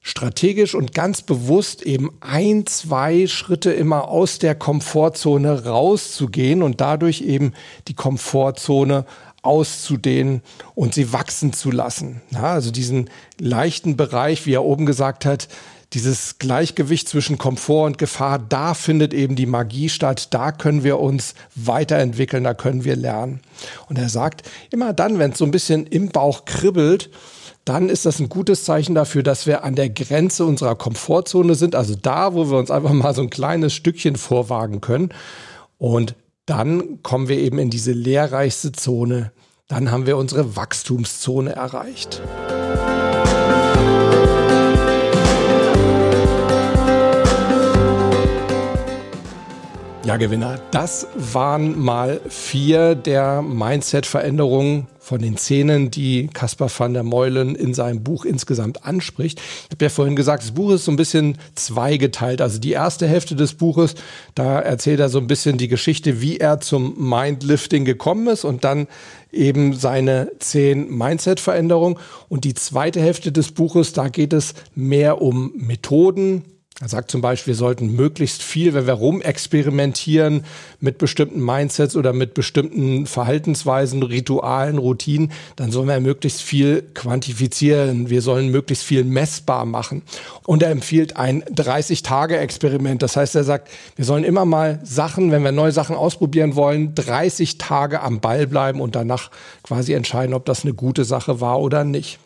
strategisch 0.04 0.74
und 0.74 0.92
ganz 0.92 1.22
bewusst 1.22 1.82
eben 1.82 2.10
ein, 2.20 2.66
zwei 2.66 3.26
Schritte 3.26 3.72
immer 3.72 4.06
aus 4.08 4.38
der 4.38 4.54
Komfortzone 4.54 5.64
rauszugehen 5.64 6.62
und 6.62 6.82
dadurch 6.82 7.22
eben 7.22 7.54
die 7.88 7.94
Komfortzone 7.94 9.06
auszudehnen 9.40 10.42
und 10.74 10.92
sie 10.92 11.12
wachsen 11.14 11.54
zu 11.54 11.70
lassen. 11.70 12.20
Ja, 12.30 12.52
also 12.52 12.70
diesen 12.70 13.08
leichten 13.40 13.96
Bereich, 13.96 14.44
wie 14.44 14.52
er 14.52 14.64
oben 14.64 14.84
gesagt 14.84 15.24
hat, 15.24 15.48
dieses 15.94 16.38
Gleichgewicht 16.38 17.08
zwischen 17.08 17.38
Komfort 17.38 17.86
und 17.86 17.98
Gefahr, 17.98 18.38
da 18.38 18.74
findet 18.74 19.14
eben 19.14 19.36
die 19.36 19.46
Magie 19.46 19.88
statt, 19.88 20.34
da 20.34 20.52
können 20.52 20.84
wir 20.84 21.00
uns 21.00 21.34
weiterentwickeln, 21.54 22.44
da 22.44 22.52
können 22.52 22.84
wir 22.84 22.96
lernen. 22.96 23.40
Und 23.88 23.98
er 23.98 24.10
sagt, 24.10 24.42
immer 24.70 24.92
dann, 24.92 25.18
wenn 25.18 25.32
es 25.32 25.38
so 25.38 25.46
ein 25.46 25.50
bisschen 25.50 25.86
im 25.86 26.08
Bauch 26.08 26.44
kribbelt, 26.44 27.10
dann 27.64 27.88
ist 27.88 28.04
das 28.04 28.20
ein 28.20 28.28
gutes 28.28 28.64
Zeichen 28.64 28.94
dafür, 28.94 29.22
dass 29.22 29.46
wir 29.46 29.64
an 29.64 29.74
der 29.74 29.88
Grenze 29.88 30.44
unserer 30.44 30.74
Komfortzone 30.74 31.54
sind, 31.54 31.74
also 31.74 31.94
da, 31.94 32.34
wo 32.34 32.50
wir 32.50 32.58
uns 32.58 32.70
einfach 32.70 32.92
mal 32.92 33.14
so 33.14 33.22
ein 33.22 33.30
kleines 33.30 33.72
Stückchen 33.72 34.16
vorwagen 34.16 34.80
können. 34.80 35.10
Und 35.78 36.14
dann 36.46 37.02
kommen 37.02 37.28
wir 37.28 37.38
eben 37.38 37.58
in 37.58 37.70
diese 37.70 37.92
lehrreichste 37.92 38.72
Zone. 38.72 39.32
Dann 39.68 39.90
haben 39.90 40.06
wir 40.06 40.18
unsere 40.18 40.56
Wachstumszone 40.56 41.52
erreicht. 41.52 42.20
Ja, 50.04 50.18
Gewinner, 50.18 50.60
das 50.70 51.06
waren 51.16 51.82
mal 51.82 52.20
vier 52.28 52.94
der 52.94 53.40
Mindset-Veränderungen 53.40 54.86
von 54.98 55.22
den 55.22 55.38
Szenen, 55.38 55.90
die 55.90 56.28
Caspar 56.30 56.70
van 56.76 56.92
der 56.92 57.02
Meulen 57.02 57.54
in 57.54 57.72
seinem 57.72 58.02
Buch 58.02 58.26
insgesamt 58.26 58.84
anspricht. 58.84 59.40
Ich 59.40 59.70
habe 59.72 59.86
ja 59.86 59.88
vorhin 59.88 60.14
gesagt, 60.14 60.42
das 60.42 60.52
Buch 60.52 60.72
ist 60.72 60.84
so 60.84 60.92
ein 60.92 60.96
bisschen 60.96 61.38
zweigeteilt. 61.54 62.42
Also 62.42 62.58
die 62.58 62.72
erste 62.72 63.06
Hälfte 63.06 63.34
des 63.34 63.54
Buches, 63.54 63.94
da 64.34 64.60
erzählt 64.60 65.00
er 65.00 65.08
so 65.08 65.18
ein 65.18 65.26
bisschen 65.26 65.56
die 65.56 65.68
Geschichte, 65.68 66.20
wie 66.20 66.36
er 66.36 66.60
zum 66.60 67.08
Mindlifting 67.08 67.86
gekommen 67.86 68.26
ist 68.26 68.44
und 68.44 68.62
dann 68.64 68.88
eben 69.32 69.72
seine 69.72 70.32
zehn 70.38 70.94
Mindset-Veränderungen. 70.94 71.96
Und 72.28 72.44
die 72.44 72.54
zweite 72.54 73.00
Hälfte 73.00 73.32
des 73.32 73.52
Buches, 73.52 73.94
da 73.94 74.08
geht 74.08 74.34
es 74.34 74.52
mehr 74.74 75.22
um 75.22 75.52
Methoden, 75.56 76.44
er 76.80 76.88
sagt 76.88 77.08
zum 77.12 77.20
Beispiel, 77.20 77.52
wir 77.52 77.58
sollten 77.58 77.94
möglichst 77.94 78.42
viel, 78.42 78.74
wenn 78.74 78.88
wir 78.88 78.94
rumexperimentieren 78.94 80.44
mit 80.80 80.98
bestimmten 80.98 81.40
Mindsets 81.40 81.94
oder 81.94 82.12
mit 82.12 82.34
bestimmten 82.34 83.06
Verhaltensweisen, 83.06 84.02
Ritualen, 84.02 84.78
Routinen, 84.78 85.30
dann 85.54 85.70
sollen 85.70 85.86
wir 85.86 86.00
möglichst 86.00 86.42
viel 86.42 86.82
quantifizieren. 86.94 88.10
Wir 88.10 88.22
sollen 88.22 88.48
möglichst 88.48 88.84
viel 88.84 89.04
messbar 89.04 89.66
machen. 89.66 90.02
Und 90.46 90.64
er 90.64 90.72
empfiehlt 90.72 91.16
ein 91.16 91.44
30-Tage-Experiment. 91.44 93.02
Das 93.02 93.16
heißt, 93.16 93.36
er 93.36 93.44
sagt, 93.44 93.70
wir 93.94 94.04
sollen 94.04 94.24
immer 94.24 94.44
mal 94.44 94.80
Sachen, 94.82 95.30
wenn 95.30 95.44
wir 95.44 95.52
neue 95.52 95.70
Sachen 95.70 95.94
ausprobieren 95.94 96.56
wollen, 96.56 96.96
30 96.96 97.56
Tage 97.56 98.02
am 98.02 98.18
Ball 98.18 98.48
bleiben 98.48 98.80
und 98.80 98.96
danach 98.96 99.30
quasi 99.62 99.92
entscheiden, 99.92 100.34
ob 100.34 100.44
das 100.44 100.64
eine 100.64 100.74
gute 100.74 101.04
Sache 101.04 101.40
war 101.40 101.60
oder 101.60 101.84
nicht. 101.84 102.18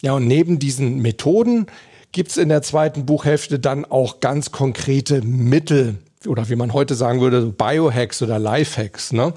Ja, 0.00 0.14
und 0.14 0.26
neben 0.26 0.58
diesen 0.58 1.02
Methoden 1.02 1.66
gibt 2.12 2.30
es 2.30 2.36
in 2.36 2.48
der 2.48 2.62
zweiten 2.62 3.06
Buchhälfte 3.06 3.58
dann 3.58 3.84
auch 3.84 4.20
ganz 4.20 4.50
konkrete 4.50 5.22
Mittel 5.22 5.98
oder 6.26 6.48
wie 6.48 6.56
man 6.56 6.72
heute 6.72 6.94
sagen 6.94 7.20
würde, 7.20 7.46
Biohacks 7.46 8.20
oder 8.22 8.38
Lifehacks. 8.38 9.12
Ne? 9.12 9.32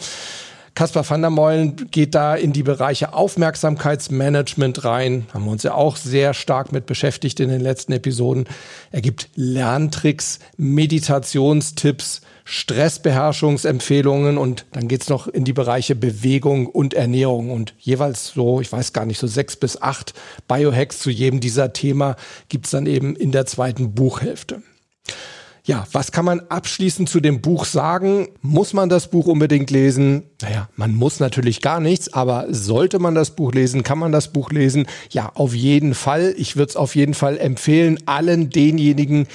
Caspar 0.76 1.08
van 1.08 1.22
der 1.22 1.30
Meulen 1.30 1.76
geht 1.92 2.16
da 2.16 2.36
in 2.36 2.52
die 2.52 2.64
Bereiche 2.64 3.14
Aufmerksamkeitsmanagement 3.14 4.84
rein. 4.84 5.28
Haben 5.34 5.46
wir 5.46 5.52
uns 5.52 5.64
ja 5.64 5.76
auch 5.76 5.98
sehr 5.98 6.34
stark 6.34 6.72
mit 6.72 6.88
beschäftigt 6.88 7.40
in 7.40 7.50
den 7.50 7.62
letzten 7.62 7.94
Episoden. 7.94 8.46
Er 8.92 9.02
gibt 9.02 9.30
Lerntricks, 9.36 10.40
Meditationstipps, 10.58 12.22
Stressbeherrschungsempfehlungen 12.46 14.38
und 14.38 14.66
dann 14.72 14.88
geht's 14.88 15.10
noch 15.10 15.28
in 15.28 15.46
die 15.46 15.54
Bereiche 15.54 15.96
Bewegung 15.96 16.68
und 16.68 16.94
Ernährung 16.94 17.52
und 17.52 17.74
jeweils 17.80 18.30
so, 18.30 18.60
ich 18.62 18.72
weiß 18.72 18.94
gar 18.94 19.06
nicht, 19.06 19.20
so 19.20 19.28
sechs 19.28 19.56
bis 19.56 19.82
acht 19.82 20.14
Biohacks 20.48 21.00
zu 21.00 21.10
jedem 21.10 21.40
dieser 21.40 21.74
Thema 21.74 22.16
gibt's 22.50 22.72
dann 22.72 22.86
eben 22.86 23.16
in 23.16 23.32
der 23.32 23.46
zweiten 23.46 23.94
Buchhälfte. 23.94 24.62
Ja, 25.66 25.88
was 25.94 26.12
kann 26.12 26.26
man 26.26 26.42
abschließend 26.50 27.08
zu 27.08 27.22
dem 27.22 27.40
Buch 27.40 27.64
sagen? 27.64 28.28
Muss 28.42 28.74
man 28.74 28.90
das 28.90 29.08
Buch 29.08 29.28
unbedingt 29.28 29.72
lesen? 29.72 30.24
Naja, 30.42 30.68
man 30.76 30.94
muss 30.94 31.22
natürlich 31.22 31.62
gar 31.62 31.80
nichts, 31.80 32.12
aber 32.12 32.48
sollte 32.50 33.00
man 33.00 33.16
das 33.16 33.32
Buch 33.32 33.54
lesen? 33.54 33.82
Kann 33.82 33.98
man 33.98 34.12
das 34.12 34.34
Buch 34.34 34.52
lesen? 34.52 34.88
Ja, 35.10 35.32
auf 35.36 35.56
jeden 35.56 35.94
Fall. 35.94 36.36
Ich 36.38 36.58
würde 36.58 36.72
es 36.72 36.76
auf 36.76 36.98
jeden 36.98 37.14
Fall 37.14 37.38
empfehlen, 37.38 37.98
allen 38.06 38.50
denjenigen, 38.50 39.28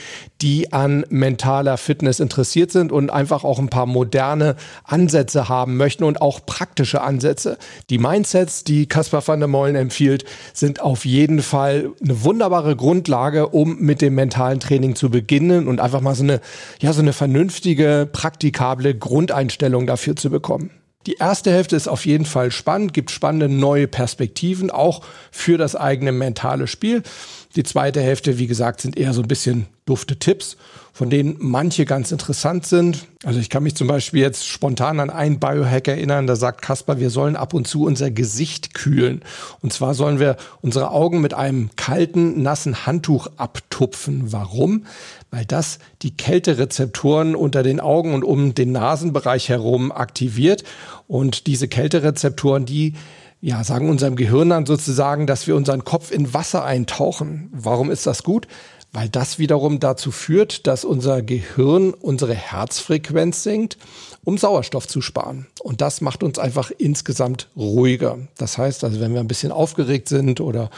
die 0.43 0.71
an 0.71 1.07
mentaler 1.09 1.79
Fitness 1.79 2.21
interessiert 2.21 2.73
sind 2.73 2.93
und 2.93 3.09
einfach 3.09 3.43
auch 3.43 3.59
ein 3.59 3.71
paar 3.71 3.87
moderne 3.87 4.57
Ansätze 4.85 5.49
haben 5.49 5.79
möchten 5.79 6.05
und 6.05 6.21
auch 6.21 6.45
praktische 6.45 7.01
Ansätze. 7.01 7.57
Die 7.89 7.97
Mindsets, 7.97 8.65
die 8.65 8.85
Caspar 8.87 9.27
van 9.27 9.41
der 9.41 9.49
Meulen 9.49 9.77
empfiehlt, 9.77 10.27
sind 10.53 10.83
auf 10.83 11.07
jeden 11.07 11.41
Fall 11.41 11.93
eine 12.03 12.23
wunderbare 12.23 12.77
Grundlage, 12.77 13.49
um 13.49 13.79
mit 13.79 14.03
dem 14.03 14.15
mentalen 14.15 14.61
Training 14.61 14.95
zu 14.95 15.09
beginnen 15.09 15.67
und 15.67 15.81
einfach 15.81 16.03
mal 16.03 16.18
so 16.19 16.25
eine, 16.25 16.41
ja, 16.81 16.93
so 16.93 17.01
eine 17.01 17.13
vernünftige, 17.13 18.09
praktikable 18.13 18.95
Grundeinstellung 18.95 19.87
dafür 19.87 20.17
zu 20.17 20.29
bekommen. 20.29 20.71
Die 21.07 21.15
erste 21.15 21.51
Hälfte 21.51 21.75
ist 21.75 21.89
auf 21.89 22.05
jeden 22.05 22.27
Fall 22.27 22.51
spannend, 22.51 22.93
gibt 22.93 23.11
spannende 23.11 23.49
neue 23.49 23.89
Perspektiven, 23.89 24.71
auch 24.71 25.03
für 25.31 25.57
das 25.57 25.75
eigene 25.75 26.13
mentale 26.13 26.67
Spiel. 26.67 27.03
Die 27.57 27.63
zweite 27.63 28.01
Hälfte, 28.01 28.39
wie 28.39 28.47
gesagt, 28.47 28.81
sind 28.81 28.99
eher 28.99 29.15
so 29.15 29.23
ein 29.23 29.29
bisschen 29.29 29.67
dufte 29.87 30.19
Tipps, 30.19 30.59
von 30.93 31.09
denen 31.09 31.37
manche 31.39 31.87
ganz 31.87 32.13
interessant 32.13 32.67
sind. 32.67 33.07
Also 33.25 33.41
ich 33.41 33.49
kann 33.49 33.63
mich 33.63 33.75
zum 33.75 33.89
Beispiel 33.89 34.21
jetzt 34.21 34.47
spontan 34.47 35.01
an 35.01 35.09
einen 35.09 35.41
Biohack 35.41 35.89
erinnern, 35.89 36.27
da 36.27 36.37
sagt 36.37 36.61
Kasper, 36.61 37.01
wir 37.01 37.09
sollen 37.09 37.37
ab 37.37 37.55
und 37.55 37.67
zu 37.67 37.85
unser 37.85 38.11
Gesicht 38.11 38.75
kühlen. 38.75 39.23
Und 39.61 39.73
zwar 39.73 39.95
sollen 39.95 40.19
wir 40.19 40.37
unsere 40.61 40.91
Augen 40.91 41.23
mit 41.23 41.33
einem 41.33 41.71
kalten, 41.77 42.43
nassen 42.43 42.85
Handtuch 42.85 43.29
abtupfen. 43.39 44.31
Warum? 44.33 44.85
Weil 45.31 45.47
das 45.47 45.79
die 46.03 46.15
Kälterezeptoren 46.15 47.35
unter 47.35 47.63
den 47.63 47.81
Augen 47.81 48.13
und 48.13 48.25
um 48.25 48.55
den 48.55 48.73
Nasenbereich 48.73 49.49
herum 49.49 49.91
aktiviert. 49.91 50.65
Und 51.07 51.47
diese 51.47 51.69
Kälterezeptoren, 51.69 52.67
die 52.67 52.95
ja, 53.41 53.63
sagen 53.63 53.89
unserem 53.89 54.17
Gehirn 54.17 54.51
dann 54.51 54.67
sozusagen, 54.67 55.27
dass 55.27 55.47
wir 55.47 55.55
unseren 55.55 55.85
Kopf 55.85 56.11
in 56.11 56.35
Wasser 56.35 56.65
eintauchen. 56.65 57.51
Warum 57.53 57.91
ist 57.91 58.07
das 58.07 58.23
gut? 58.23 58.49
Weil 58.93 59.09
das 59.09 59.39
wiederum 59.39 59.81
dazu 59.81 60.11
führt, 60.11 60.67
dass 60.67 60.85
unser 60.85 61.23
Gehirn 61.23 61.93
unsere 61.93 62.35
Herzfrequenz 62.35 63.43
senkt, 63.43 63.77
um 64.25 64.39
Sauerstoff 64.39 64.89
zu 64.89 65.03
sparen. 65.03 65.47
Und 65.63 65.83
das 65.83 66.01
macht 66.01 66.23
uns 66.23 66.39
einfach 66.39 66.71
insgesamt 66.71 67.49
ruhiger. 67.55 68.19
Das 68.39 68.57
heißt 68.57 68.83
also, 68.85 68.99
wenn 68.99 69.13
wir 69.13 69.21
ein 69.21 69.29
bisschen 69.29 69.53
aufgeregt 69.53 70.09
sind 70.09 70.41
oder 70.41 70.71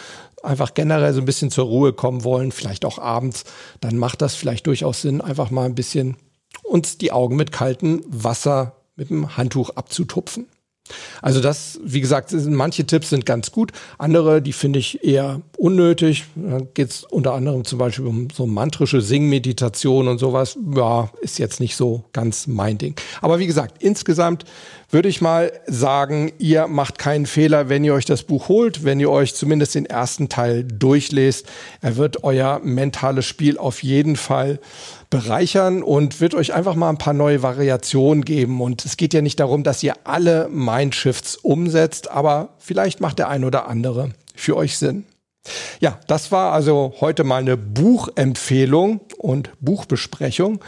einfach 0.42 0.74
generell 0.74 1.14
so 1.14 1.20
ein 1.20 1.26
bisschen 1.26 1.50
zur 1.50 1.66
Ruhe 1.66 1.92
kommen 1.92 2.24
wollen, 2.24 2.52
vielleicht 2.52 2.84
auch 2.84 2.98
abends, 2.98 3.44
dann 3.80 3.96
macht 3.96 4.22
das 4.22 4.34
vielleicht 4.34 4.66
durchaus 4.66 5.02
Sinn, 5.02 5.20
einfach 5.20 5.50
mal 5.50 5.66
ein 5.66 5.74
bisschen 5.74 6.16
uns 6.64 6.98
die 6.98 7.12
Augen 7.12 7.36
mit 7.36 7.52
kaltem 7.52 8.02
Wasser 8.08 8.76
mit 8.96 9.08
dem 9.10 9.36
Handtuch 9.36 9.70
abzutupfen. 9.70 10.46
Also 11.22 11.40
das, 11.40 11.78
wie 11.84 12.00
gesagt, 12.00 12.32
manche 12.48 12.86
Tipps 12.86 13.10
sind 13.10 13.26
ganz 13.26 13.52
gut, 13.52 13.72
andere, 13.98 14.42
die 14.42 14.52
finde 14.52 14.78
ich 14.78 15.04
eher 15.04 15.40
unnötig. 15.56 16.24
Da 16.34 16.58
geht 16.74 16.90
es 16.90 17.04
unter 17.04 17.34
anderem 17.34 17.64
zum 17.64 17.78
Beispiel 17.78 18.06
um 18.06 18.28
so 18.30 18.46
mantrische 18.46 19.00
Singmeditation 19.00 20.08
und 20.08 20.18
sowas. 20.18 20.58
Ja, 20.74 21.10
ist 21.20 21.38
jetzt 21.38 21.60
nicht 21.60 21.76
so 21.76 22.04
ganz 22.12 22.46
mein 22.46 22.78
Ding. 22.78 22.94
Aber 23.20 23.38
wie 23.38 23.46
gesagt, 23.46 23.82
insgesamt 23.82 24.44
würde 24.90 25.08
ich 25.08 25.20
mal 25.20 25.52
sagen, 25.66 26.32
ihr 26.38 26.66
macht 26.66 26.98
keinen 26.98 27.26
Fehler, 27.26 27.68
wenn 27.68 27.84
ihr 27.84 27.94
euch 27.94 28.06
das 28.06 28.24
Buch 28.24 28.48
holt, 28.48 28.84
wenn 28.84 28.98
ihr 28.98 29.10
euch 29.10 29.34
zumindest 29.34 29.74
den 29.76 29.86
ersten 29.86 30.28
Teil 30.28 30.64
durchlest. 30.64 31.46
Er 31.80 31.96
wird 31.96 32.24
euer 32.24 32.60
mentales 32.64 33.26
Spiel 33.26 33.56
auf 33.56 33.82
jeden 33.82 34.16
Fall 34.16 34.58
bereichern 35.10 35.82
und 35.82 36.20
wird 36.20 36.34
euch 36.34 36.54
einfach 36.54 36.74
mal 36.74 36.88
ein 36.88 36.98
paar 36.98 37.14
neue 37.14 37.42
Variationen 37.42 38.24
geben. 38.24 38.60
Und 38.60 38.84
es 38.84 38.96
geht 38.96 39.14
ja 39.14 39.22
nicht 39.22 39.40
darum, 39.40 39.62
dass 39.62 39.82
ihr 39.82 39.94
alle 40.04 40.48
Mindshifts 40.80 41.36
umsetzt, 41.36 42.10
aber 42.10 42.54
vielleicht 42.58 43.00
macht 43.00 43.18
der 43.18 43.28
ein 43.28 43.44
oder 43.44 43.68
andere 43.68 44.12
für 44.34 44.56
euch 44.56 44.78
Sinn. 44.78 45.04
Ja, 45.78 45.98
das 46.06 46.32
war 46.32 46.52
also 46.52 46.94
heute 47.00 47.22
mal 47.22 47.40
eine 47.40 47.58
Buchempfehlung 47.58 49.00
und 49.18 49.50
Buchbesprechung. 49.60 50.60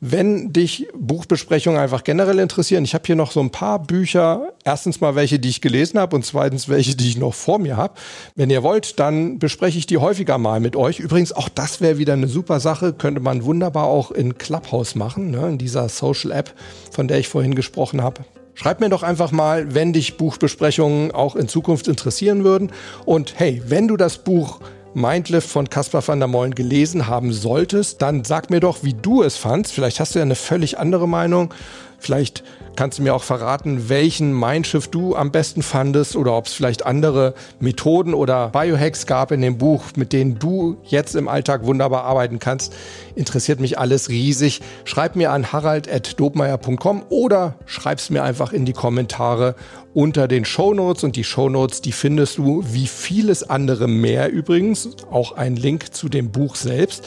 Wenn 0.00 0.52
dich 0.52 0.88
Buchbesprechungen 0.98 1.78
einfach 1.78 2.02
generell 2.02 2.40
interessieren, 2.40 2.82
ich 2.82 2.94
habe 2.94 3.04
hier 3.06 3.14
noch 3.14 3.30
so 3.30 3.38
ein 3.38 3.50
paar 3.50 3.80
Bücher. 3.80 4.48
Erstens 4.64 5.00
mal 5.00 5.14
welche, 5.14 5.38
die 5.38 5.48
ich 5.48 5.60
gelesen 5.60 6.00
habe 6.00 6.16
und 6.16 6.26
zweitens 6.26 6.68
welche, 6.68 6.96
die 6.96 7.08
ich 7.08 7.18
noch 7.18 7.34
vor 7.34 7.60
mir 7.60 7.76
habe. 7.76 7.94
Wenn 8.34 8.50
ihr 8.50 8.64
wollt, 8.64 8.98
dann 8.98 9.38
bespreche 9.38 9.78
ich 9.78 9.86
die 9.86 9.98
häufiger 9.98 10.38
mal 10.38 10.58
mit 10.58 10.74
euch. 10.74 10.98
Übrigens, 10.98 11.32
auch 11.32 11.48
das 11.48 11.80
wäre 11.80 11.98
wieder 11.98 12.14
eine 12.14 12.26
super 12.26 12.58
Sache. 12.58 12.94
Könnte 12.94 13.20
man 13.20 13.44
wunderbar 13.44 13.84
auch 13.84 14.10
in 14.10 14.38
Clubhouse 14.38 14.96
machen, 14.96 15.30
ne, 15.30 15.50
in 15.50 15.58
dieser 15.58 15.88
Social 15.88 16.32
App, 16.32 16.52
von 16.90 17.06
der 17.06 17.20
ich 17.20 17.28
vorhin 17.28 17.54
gesprochen 17.54 18.02
habe. 18.02 18.24
Schreib 18.54 18.80
mir 18.80 18.90
doch 18.90 19.02
einfach 19.02 19.32
mal, 19.32 19.74
wenn 19.74 19.92
dich 19.92 20.16
Buchbesprechungen 20.16 21.10
auch 21.10 21.36
in 21.36 21.48
Zukunft 21.48 21.88
interessieren 21.88 22.44
würden. 22.44 22.70
Und 23.04 23.38
hey, 23.38 23.62
wenn 23.66 23.88
du 23.88 23.96
das 23.96 24.18
Buch 24.18 24.60
Mindlift 24.94 25.48
von 25.48 25.70
Caspar 25.70 26.06
van 26.06 26.18
der 26.18 26.28
Molen 26.28 26.54
gelesen 26.54 27.06
haben 27.06 27.32
solltest, 27.32 28.02
dann 28.02 28.24
sag 28.24 28.50
mir 28.50 28.60
doch, 28.60 28.82
wie 28.82 28.94
du 28.94 29.22
es 29.22 29.36
fandst. 29.36 29.72
Vielleicht 29.72 30.00
hast 30.00 30.14
du 30.14 30.18
ja 30.18 30.24
eine 30.24 30.34
völlig 30.34 30.78
andere 30.78 31.08
Meinung. 31.08 31.54
Vielleicht 31.98 32.42
kannst 32.74 32.98
du 32.98 33.02
mir 33.02 33.14
auch 33.14 33.22
verraten, 33.22 33.88
welchen 33.88 34.38
Mindshift 34.38 34.92
du 34.92 35.14
am 35.14 35.30
besten 35.30 35.62
fandest 35.62 36.16
oder 36.16 36.36
ob 36.36 36.46
es 36.46 36.52
vielleicht 36.52 36.84
andere 36.84 37.34
Methoden 37.60 38.12
oder 38.12 38.48
Biohacks 38.48 39.06
gab 39.06 39.30
in 39.30 39.40
dem 39.40 39.56
Buch, 39.56 39.84
mit 39.96 40.12
denen 40.12 40.38
du 40.38 40.76
jetzt 40.84 41.14
im 41.14 41.28
Alltag 41.28 41.64
wunderbar 41.64 42.02
arbeiten 42.04 42.40
kannst. 42.40 42.74
Interessiert 43.14 43.60
mich 43.60 43.78
alles 43.78 44.08
riesig. 44.08 44.62
Schreib 44.84 45.14
mir 45.14 45.30
an 45.30 45.52
harald.dobmeier.com 45.52 47.04
oder 47.08 47.54
schreib's 47.66 48.10
mir 48.10 48.24
einfach 48.24 48.52
in 48.52 48.64
die 48.64 48.72
Kommentare 48.72 49.54
unter 49.94 50.28
den 50.28 50.44
Shownotes 50.44 51.04
und 51.04 51.16
die 51.16 51.24
Shownotes, 51.24 51.82
die 51.82 51.92
findest 51.92 52.38
du 52.38 52.64
wie 52.66 52.86
vieles 52.86 53.48
andere 53.48 53.88
mehr 53.88 54.30
übrigens, 54.30 54.88
auch 55.10 55.32
ein 55.32 55.56
Link 55.56 55.94
zu 55.94 56.08
dem 56.08 56.30
Buch 56.30 56.56
selbst 56.56 57.06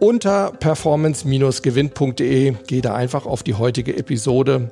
unter 0.00 0.52
performance-gewinn.de. 0.52 2.54
Geh 2.66 2.80
da 2.80 2.94
einfach 2.94 3.26
auf 3.26 3.42
die 3.42 3.54
heutige 3.54 3.96
Episode 3.96 4.70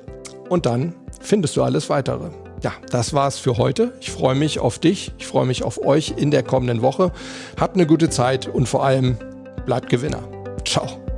und 0.49 0.65
dann 0.65 0.95
findest 1.21 1.55
du 1.55 1.63
alles 1.63 1.89
weitere. 1.89 2.31
Ja, 2.61 2.73
das 2.91 3.13
war's 3.13 3.37
für 3.37 3.57
heute. 3.57 3.93
Ich 4.01 4.11
freue 4.11 4.35
mich 4.35 4.59
auf 4.59 4.79
dich. 4.79 5.13
Ich 5.17 5.27
freue 5.27 5.45
mich 5.45 5.63
auf 5.63 5.85
euch 5.85 6.15
in 6.17 6.31
der 6.31 6.43
kommenden 6.43 6.81
Woche. 6.81 7.13
Habt 7.57 7.75
eine 7.75 7.85
gute 7.85 8.09
Zeit 8.09 8.47
und 8.47 8.67
vor 8.67 8.83
allem 8.83 9.17
bleibt 9.65 9.89
Gewinner. 9.89 10.23
Ciao. 10.65 11.08